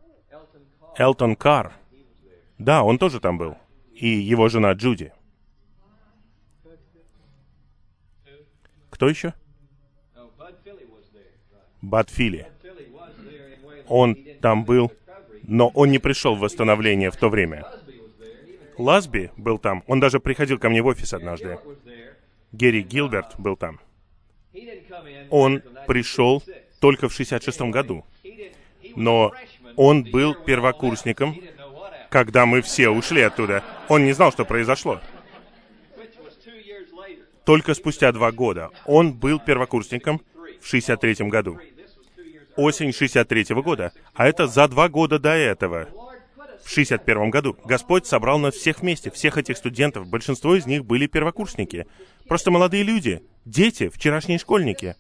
Элтон 0.97 1.35
Карр. 1.35 1.71
Да, 2.57 2.81
он 2.81 2.97
тоже 2.97 3.19
там 3.19 3.37
был. 3.37 3.55
И 3.93 4.07
его 4.07 4.49
жена 4.49 4.71
Джуди. 4.73 5.13
Кто 8.89 9.07
еще? 9.07 9.35
Бад 11.83 12.09
Филли 12.09 12.47
он 13.87 14.17
там 14.41 14.65
был, 14.65 14.91
но 15.43 15.69
он 15.69 15.91
не 15.91 15.99
пришел 15.99 16.35
в 16.35 16.39
восстановление 16.39 17.11
в 17.11 17.15
то 17.15 17.29
время. 17.29 17.65
Ласби 18.77 19.31
был 19.37 19.59
там, 19.59 19.83
он 19.87 19.99
даже 19.99 20.19
приходил 20.19 20.57
ко 20.59 20.69
мне 20.69 20.81
в 20.81 20.87
офис 20.87 21.13
однажды. 21.13 21.59
Герри 22.51 22.81
Гилберт 22.81 23.39
был 23.39 23.55
там. 23.55 23.79
Он 25.29 25.61
пришел 25.85 26.43
только 26.79 27.07
в 27.09 27.13
66 27.13 27.61
году. 27.61 28.03
Но 28.95 29.31
он 29.77 30.03
был 30.03 30.35
первокурсником, 30.35 31.39
когда 32.09 32.45
мы 32.45 32.61
все 32.61 32.89
ушли 32.89 33.21
оттуда. 33.21 33.63
Он 33.87 34.03
не 34.03 34.11
знал, 34.11 34.33
что 34.33 34.43
произошло. 34.43 34.99
Только 37.45 37.73
спустя 37.73 38.11
два 38.11 38.33
года. 38.33 38.71
Он 38.85 39.13
был 39.13 39.39
первокурсником 39.39 40.21
в 40.61 40.67
63 40.67 41.29
году 41.29 41.57
осень 42.57 42.91
63 42.91 43.53
-го 43.53 43.63
года, 43.63 43.93
а 44.13 44.27
это 44.27 44.47
за 44.47 44.67
два 44.67 44.89
года 44.89 45.19
до 45.19 45.29
этого. 45.29 45.87
В 46.63 46.69
61 46.69 47.29
году 47.29 47.55
Господь 47.63 48.05
собрал 48.05 48.39
нас 48.39 48.55
всех 48.55 48.81
вместе, 48.81 49.09
всех 49.09 49.37
этих 49.37 49.55
студентов. 49.55 50.07
Большинство 50.09 50.55
из 50.55 50.65
них 50.65 50.83
были 50.83 51.07
первокурсники. 51.07 51.85
Просто 52.27 52.51
молодые 52.51 52.83
люди, 52.83 53.21
дети, 53.45 53.87
вчерашние 53.87 54.37
школьники. 54.37 54.95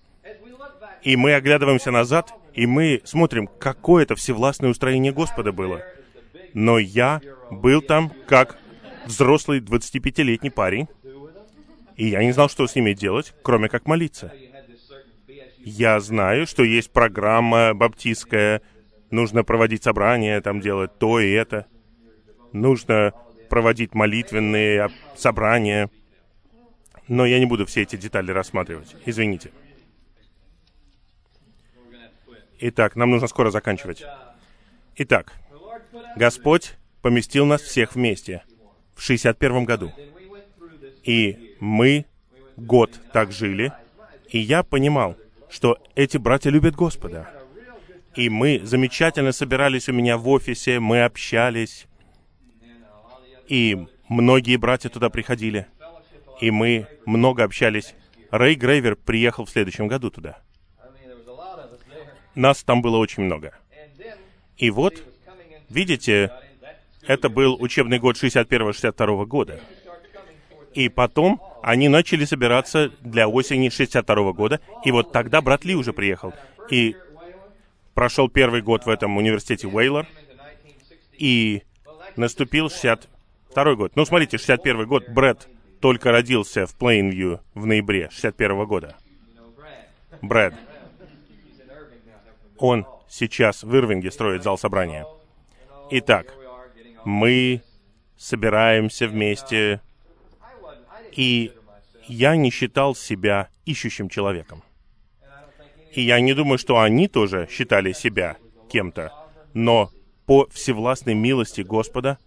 И 1.01 1.15
мы 1.17 1.33
оглядываемся 1.33 1.91
назад, 1.91 2.33
и 2.57 2.65
мы 2.65 3.01
смотрим, 3.05 3.47
какое 3.47 4.01
это 4.03 4.15
всевластное 4.15 4.71
устроение 4.71 5.13
Господа 5.13 5.51
было. 5.51 5.83
Но 6.55 6.79
я 6.79 7.21
был 7.51 7.83
там 7.83 8.11
как 8.25 8.57
взрослый 9.05 9.59
25-летний 9.59 10.49
парень, 10.49 10.87
и 11.95 12.07
я 12.07 12.23
не 12.23 12.31
знал, 12.31 12.49
что 12.49 12.65
с 12.65 12.75
ними 12.75 12.93
делать, 12.93 13.35
кроме 13.43 13.69
как 13.69 13.85
молиться. 13.85 14.33
Я 15.59 15.99
знаю, 15.99 16.47
что 16.47 16.63
есть 16.63 16.89
программа 16.91 17.75
баптистская, 17.75 18.63
нужно 19.11 19.43
проводить 19.43 19.83
собрания, 19.83 20.41
там 20.41 20.59
делать 20.59 20.97
то 20.97 21.19
и 21.19 21.29
это. 21.29 21.67
Нужно 22.53 23.13
проводить 23.51 23.93
молитвенные 23.93 24.89
собрания. 25.15 25.91
Но 27.07 27.23
я 27.27 27.37
не 27.37 27.45
буду 27.45 27.67
все 27.67 27.83
эти 27.83 27.97
детали 27.97 28.31
рассматривать. 28.31 28.95
Извините. 29.05 29.51
Итак, 32.59 32.95
нам 32.95 33.11
нужно 33.11 33.27
скоро 33.27 33.51
заканчивать. 33.51 34.03
Итак, 34.95 35.33
Господь 36.15 36.73
поместил 37.01 37.45
нас 37.45 37.61
всех 37.61 37.95
вместе 37.95 38.43
в 38.95 39.01
61 39.01 39.65
году. 39.65 39.91
И 41.03 41.55
мы 41.59 42.05
год 42.57 42.99
так 43.13 43.31
жили, 43.31 43.71
и 44.29 44.39
я 44.39 44.63
понимал, 44.63 45.15
что 45.49 45.77
эти 45.95 46.17
братья 46.17 46.49
любят 46.49 46.75
Господа. 46.75 47.29
И 48.15 48.29
мы 48.29 48.59
замечательно 48.63 49.31
собирались 49.31 49.87
у 49.87 49.93
меня 49.93 50.17
в 50.17 50.27
офисе, 50.27 50.79
мы 50.79 51.03
общались, 51.03 51.85
и 53.47 53.87
многие 54.09 54.57
братья 54.57 54.89
туда 54.89 55.09
приходили, 55.09 55.67
и 56.41 56.49
мы 56.49 56.87
много 57.05 57.43
общались. 57.43 57.93
Рэй 58.31 58.55
Грейвер 58.55 58.95
приехал 58.95 59.45
в 59.45 59.49
следующем 59.51 59.87
году 59.87 60.09
туда. 60.09 60.41
Нас 62.37 62.63
там 62.63 62.83
было 62.83 62.97
очень 62.97 63.23
много. 63.23 63.51
И 64.57 64.69
вот, 64.69 65.03
видите, 65.69 66.31
это 67.07 67.29
был 67.29 67.57
учебный 67.59 67.97
год 67.97 68.15
61-62 68.15 69.25
года. 69.25 69.59
И 70.75 70.87
потом 70.87 71.41
они 71.63 71.89
начали 71.89 72.25
собираться 72.25 72.91
для 73.01 73.27
осени 73.27 73.69
62 73.69 74.33
года, 74.33 74.61
и 74.85 74.91
вот 74.91 75.11
тогда 75.11 75.41
брат 75.41 75.65
Ли 75.65 75.75
уже 75.75 75.93
приехал. 75.93 76.31
И 76.69 76.95
прошел 77.95 78.29
первый 78.29 78.61
год 78.61 78.85
в 78.85 78.89
этом 78.89 79.17
университете 79.17 79.67
Уэйлор, 79.67 80.05
и 81.13 81.63
наступил 82.17 82.69
62 82.69 83.75
год. 83.75 83.95
Ну, 83.95 84.05
смотрите, 84.05 84.37
61 84.37 84.85
год, 84.85 85.09
Брэд 85.09 85.47
только 85.81 86.11
родился 86.11 86.67
в 86.67 86.75
Плейнвью 86.75 87.41
в 87.55 87.65
ноябре 87.65 88.09
61 88.11 88.65
года. 88.67 88.95
Брэд. 90.21 90.53
Он 92.59 92.85
сейчас 93.09 93.63
в 93.63 93.75
Ирвинге 93.75 94.11
строит 94.11 94.43
зал 94.43 94.57
собрания. 94.57 95.05
Итак, 95.91 96.33
мы 97.05 97.61
собираемся 98.17 99.07
вместе, 99.07 99.81
и 101.11 101.51
я 102.07 102.35
не 102.35 102.49
считал 102.49 102.95
себя 102.95 103.49
ищущим 103.65 104.09
человеком. 104.09 104.63
И 105.93 106.01
я 106.01 106.19
не 106.19 106.33
думаю, 106.33 106.57
что 106.57 106.79
они 106.79 107.07
тоже 107.07 107.47
считали 107.49 107.91
себя 107.91 108.37
кем-то. 108.69 109.11
Но 109.53 109.91
по 110.25 110.47
всевластной 110.51 111.13
милости 111.13 111.61
Господа 111.61 112.17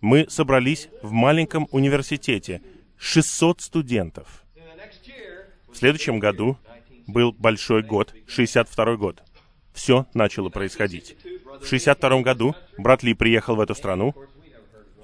мы 0.00 0.26
собрались 0.28 0.88
в 1.02 1.10
маленьком 1.12 1.66
университете, 1.72 2.62
600 2.98 3.60
студентов. 3.60 4.44
В 5.68 5.76
следующем 5.76 6.18
году 6.18 6.58
был 7.06 7.32
большой 7.32 7.82
год, 7.82 8.14
62 8.26 8.96
год. 8.96 9.22
Все 9.78 10.06
начало 10.12 10.48
происходить. 10.48 11.16
В 11.62 11.66
62 11.68 12.22
году 12.22 12.56
брат 12.78 13.04
Ли 13.04 13.14
приехал 13.14 13.54
в 13.54 13.60
эту 13.60 13.76
страну, 13.76 14.12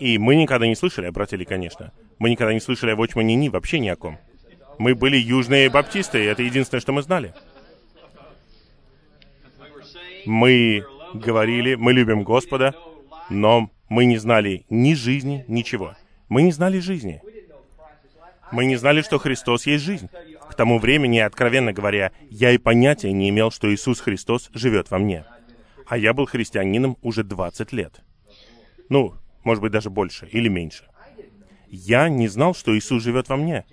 и 0.01 0.18
мы 0.18 0.35
никогда 0.35 0.66
не 0.66 0.75
слышали 0.75 1.07
о 1.07 1.12
брате 1.12 1.37
Ли, 1.37 1.45
конечно. 1.45 1.93
Мы 2.18 2.31
никогда 2.31 2.53
не 2.53 2.59
слышали 2.59 2.91
о 2.91 2.97
Вочмане 2.97 3.37
Ни, 3.37 3.49
вообще 3.49 3.79
ни 3.79 3.89
о 3.89 3.95
ком. 3.95 4.18
Мы 4.79 4.97
были 4.97 5.16
южные 5.16 5.70
баптисты, 5.70 6.25
и 6.25 6.27
это 6.27 6.43
единственное, 6.43 6.81
что 6.81 6.93
мы 6.93 7.03
знали. 7.03 7.33
Мы 10.27 10.85
говорили, 11.14 11.77
мы 11.77 11.93
любим 11.93 12.25
Господа, 12.25 12.75
но 13.31 13.70
мы 13.89 14.07
не 14.07 14.18
знали 14.18 14.66
ни 14.70 14.95
жизни, 14.95 15.45
ничего. 15.47 15.95
Мы 16.29 16.43
не 16.43 16.51
знали 16.51 16.81
жизни. 16.81 17.22
Мы 18.51 18.64
не 18.64 18.75
знали, 18.75 19.03
что 19.03 19.18
Христос 19.18 19.66
есть 19.66 19.85
жизнь. 19.85 20.09
К 20.55 20.57
тому 20.57 20.78
времени, 20.78 21.18
откровенно 21.18 21.72
говоря, 21.72 22.12
я 22.30 22.52
и 22.52 22.59
понятия 22.59 23.11
не 23.11 23.28
имел, 23.28 23.50
что 23.50 23.74
Иисус 23.74 23.98
Христос 23.98 24.50
живет 24.55 24.88
во 24.88 24.98
мне. 24.98 25.24
А 25.88 25.98
я 25.98 26.14
был 26.14 26.26
христианином 26.26 26.96
уже 27.02 27.24
20 27.24 27.72
лет. 27.72 28.02
Ну, 28.88 29.14
может 29.42 29.61
быть, 29.61 29.72
даже 29.72 29.90
больше 29.90 30.28
или 30.30 30.46
меньше. 30.46 30.84
Я 31.68 32.09
не 32.09 32.28
знал, 32.28 32.55
что 32.55 32.78
Иисус 32.78 33.02
живет 33.02 33.28
во 33.28 33.36
мне. 33.36 33.64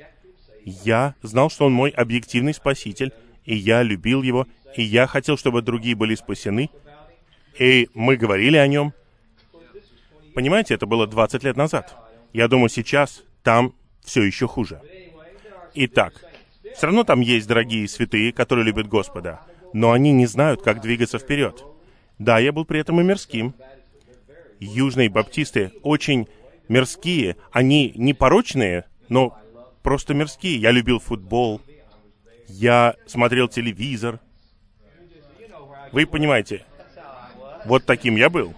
Я 0.66 1.14
знал, 1.22 1.52
что 1.52 1.66
Он 1.66 1.72
мой 1.72 1.92
объективный 1.92 2.56
Спаситель, 2.56 3.14
и 3.46 3.56
я 3.56 3.84
любил 3.84 4.24
Его, 4.24 4.48
и 4.76 4.82
я 4.82 5.06
хотел, 5.06 5.38
чтобы 5.38 5.62
другие 5.62 5.94
были 5.96 6.16
спасены, 6.16 6.72
и 7.60 7.90
мы 7.94 8.18
говорили 8.18 8.58
о 8.58 8.66
Нем. 8.66 8.92
Понимаете, 10.34 10.74
это 10.74 10.88
было 10.88 11.06
20 11.06 11.44
лет 11.44 11.58
назад. 11.58 11.96
Я 12.34 12.48
думаю, 12.48 12.70
сейчас 12.70 13.22
там 13.44 13.76
все 14.04 14.24
еще 14.24 14.48
хуже. 14.48 14.82
Итак, 15.76 16.31
все 16.76 16.88
равно 16.88 17.04
там 17.04 17.22
есть 17.22 17.48
дорогие 17.48 17.88
святые, 17.88 18.32
которые 18.32 18.66
любят 18.66 18.88
Господа, 18.88 19.42
но 19.74 19.92
они 19.92 20.12
не 20.12 20.26
знают, 20.26 20.62
как 20.62 20.82
двигаться 20.82 21.20
вперед. 21.20 21.64
Да, 22.20 22.40
я 22.40 22.52
был 22.52 22.66
при 22.66 22.80
этом 22.80 23.02
и 23.02 23.04
мирским. 23.04 23.54
Южные 24.60 25.10
баптисты 25.10 25.72
очень 25.82 26.28
мирские. 26.68 27.36
Они 27.52 27.94
не 27.96 28.14
порочные, 28.14 28.86
но 29.10 29.38
просто 29.82 30.14
мирские. 30.14 30.58
Я 30.58 30.72
любил 30.72 31.00
футбол. 31.00 31.62
Я 32.48 32.96
смотрел 33.08 33.48
телевизор. 33.48 34.20
Вы 35.92 36.06
понимаете, 36.06 36.64
вот 37.66 37.86
таким 37.86 38.16
я 38.16 38.30
был. 38.30 38.54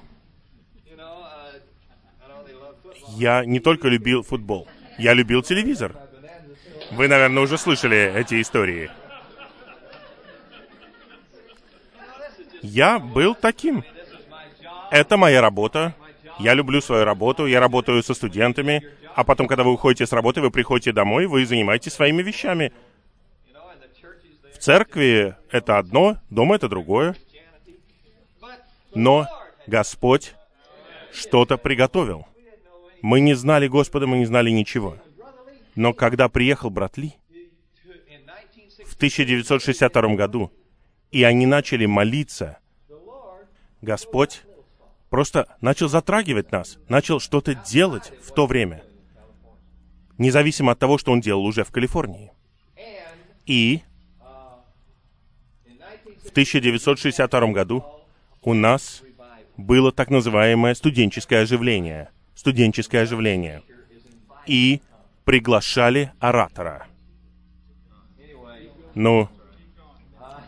Я 3.16 3.45
не 3.45 3.59
только 3.59 3.88
любил 3.88 4.24
футбол, 4.24 4.68
я 4.97 5.14
любил 5.14 5.43
телевизор. 5.43 5.95
Вы, 6.96 7.08
наверное, 7.08 7.41
уже 7.41 7.58
слышали 7.58 8.14
эти 8.16 8.39
истории. 8.39 8.91
Я 12.62 13.00
был 13.00 13.34
таким. 13.36 13.84
Это 14.91 15.18
моя 15.18 15.41
работа. 15.41 15.96
Я 16.39 16.54
люблю 16.54 16.82
свою 16.82 17.04
работу. 17.04 17.48
Я 17.48 17.60
работаю 17.60 18.04
со 18.04 18.14
студентами. 18.14 18.88
А 19.16 19.24
потом, 19.24 19.48
когда 19.48 19.64
вы 19.64 19.74
уходите 19.74 20.06
с 20.06 20.12
работы, 20.12 20.41
вы 20.41 20.52
приходите 20.52 20.91
домой, 20.91 21.26
вы 21.26 21.46
занимаетесь 21.46 21.94
своими 21.94 22.22
вещами. 22.22 22.72
В 24.54 24.58
церкви 24.60 25.36
это 25.52 25.78
одно, 25.78 26.18
дома 26.30 26.56
это 26.56 26.70
другое. 26.70 27.16
Но 28.94 29.28
Господь 29.66 30.36
что-то 31.12 31.58
приготовил. 31.58 32.28
Мы 33.02 33.20
не 33.20 33.34
знали 33.34 33.68
Господа, 33.68 34.08
мы 34.08 34.18
не 34.18 34.26
знали 34.26 34.52
ничего. 34.52 34.98
Но 35.76 35.93
когда 35.93 36.30
приехал 36.30 36.69
брат 36.69 36.97
Ли 36.97 37.15
в 38.86 38.95
1962 38.95 40.15
году, 40.15 40.51
и 41.11 41.24
они 41.24 41.45
начали 41.45 41.86
молиться, 41.86 42.59
Господь 43.82 44.43
просто 45.09 45.47
начал 45.61 45.89
затрагивать 45.89 46.51
нас, 46.51 46.78
начал 46.89 47.19
что-то 47.19 47.55
делать 47.55 48.11
в 48.21 48.32
то 48.32 48.45
время, 48.45 48.84
независимо 50.17 50.71
от 50.74 50.80
того, 50.80 50.97
что 50.97 51.11
он 51.11 51.21
делал 51.21 51.45
уже 51.45 51.63
в 51.63 51.71
Калифорнии. 51.71 52.32
И 53.45 53.82
в 56.24 56.30
1962 56.30 57.47
году 57.51 57.84
у 58.41 58.53
нас 58.53 59.03
было 59.57 59.91
так 59.91 60.09
называемое 60.09 60.74
студенческое 60.76 61.43
оживление. 61.43 62.09
Студенческое 62.36 63.03
оживление. 63.03 63.61
И 64.47 64.82
приглашали 65.26 66.11
оратора. 66.19 66.88
Ну, 68.95 69.30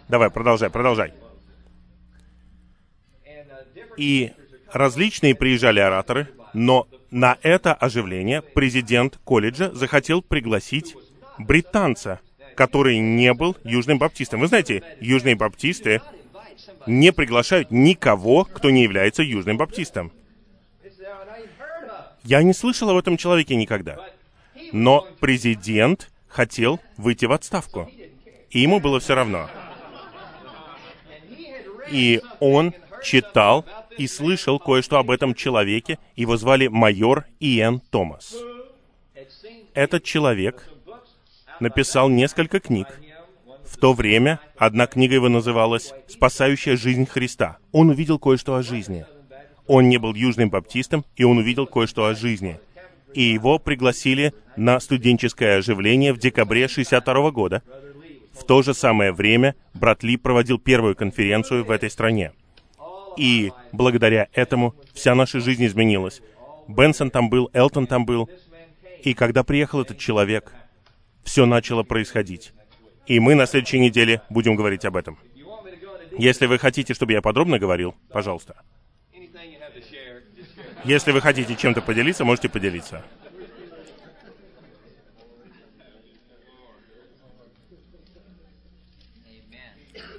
давай, 0.08 0.30
продолжай, 0.30 0.70
продолжай. 0.70 1.14
И 3.98 4.34
различные 4.72 5.36
приезжали 5.36 5.80
ораторы, 5.80 6.28
но 6.54 6.88
на 7.12 7.38
это 7.42 7.74
оживление 7.74 8.42
президент 8.42 9.18
колледжа 9.24 9.72
захотел 9.72 10.22
пригласить 10.22 10.96
британца, 11.38 12.20
который 12.56 13.00
не 13.00 13.34
был 13.34 13.58
южным 13.64 13.98
баптистом. 13.98 14.42
Вы 14.42 14.48
знаете, 14.48 14.84
южные 15.00 15.36
баптисты 15.36 16.02
не 16.86 17.12
приглашают 17.12 17.72
никого, 17.72 18.46
кто 18.46 18.70
не 18.70 18.84
является 18.84 19.24
южным 19.24 19.58
баптистом. 19.58 20.12
Я 22.24 22.42
не 22.44 22.54
слышал 22.54 22.90
об 22.90 22.98
этом 22.98 23.18
человеке 23.18 23.56
никогда. 23.56 23.98
Но 24.76 25.08
президент 25.22 26.12
хотел 26.28 26.82
выйти 26.98 27.24
в 27.24 27.32
отставку. 27.32 27.90
И 28.50 28.60
ему 28.60 28.82
было 28.82 29.00
все 29.00 29.16
равно. 29.16 29.50
И 31.90 32.22
он 32.42 32.74
читал 33.02 33.66
и 33.98 34.06
слышал 34.06 34.60
кое-что 34.60 34.98
об 34.98 35.12
этом 35.12 35.34
человеке. 35.34 35.98
Его 36.18 36.36
звали 36.36 36.68
майор 36.68 37.24
Иэн 37.40 37.80
Томас. 37.90 38.36
Этот 39.74 40.04
человек 40.04 40.68
написал 41.62 42.10
несколько 42.10 42.60
книг, 42.60 42.88
в 43.64 43.78
то 43.78 43.94
время 43.94 44.42
одна 44.58 44.88
книга 44.88 45.16
его 45.16 45.30
называлась 45.30 45.94
«Спасающая 46.08 46.76
жизнь 46.76 47.06
Христа». 47.06 47.60
Он 47.72 47.92
увидел 47.92 48.20
кое-что 48.20 48.56
о 48.56 48.62
жизни. 48.62 49.06
Он 49.68 49.88
не 49.88 49.98
был 49.98 50.14
южным 50.16 50.50
баптистом, 50.50 51.06
и 51.16 51.24
он 51.24 51.38
увидел 51.38 51.66
кое-что 51.66 52.08
о 52.08 52.14
жизни. 52.14 52.60
И 53.16 53.24
его 53.24 53.60
пригласили 53.60 54.34
на 54.58 54.78
студенческое 54.82 55.60
оживление 55.60 56.12
в 56.12 56.18
декабре 56.18 56.68
62 56.68 57.32
года. 57.32 57.64
В 58.34 58.44
то 58.44 58.62
же 58.62 58.74
самое 58.74 59.14
время 59.14 59.56
брат 59.74 60.04
Ли 60.04 60.18
проводил 60.18 60.60
первую 60.60 60.98
конференцию 60.98 61.64
в 61.64 61.72
этой 61.72 61.90
стране. 61.90 62.34
И 63.16 63.54
благодаря 63.72 64.28
этому 64.34 64.76
вся 64.94 65.16
наша 65.16 65.40
жизнь 65.40 65.66
изменилась. 65.66 66.22
Бенсон 66.68 67.10
там 67.10 67.30
был, 67.30 67.50
Элтон 67.54 67.88
там 67.88 68.06
был. 68.06 68.30
И 69.02 69.14
когда 69.14 69.46
приехал 69.46 69.80
этот 69.80 69.98
человек, 69.98 70.52
все 71.24 71.46
начало 71.46 71.84
происходить. 71.84 72.52
И 73.08 73.22
мы 73.22 73.36
на 73.36 73.46
следующей 73.46 73.80
неделе 73.80 74.24
будем 74.30 74.58
говорить 74.58 74.84
об 74.84 74.98
этом. 74.98 75.18
Если 76.18 76.48
вы 76.48 76.60
хотите, 76.60 76.94
чтобы 76.94 77.14
я 77.14 77.22
подробно 77.22 77.60
говорил, 77.60 77.96
пожалуйста. 78.10 78.58
Если 80.86 81.12
вы 81.12 81.20
хотите 81.20 81.56
чем-то 81.56 81.82
поделиться, 81.82 82.24
можете 82.24 82.48
поделиться. 82.48 83.04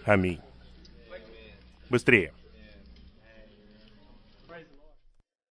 Аминь. 0.05 0.41
Быстрее. 1.89 2.33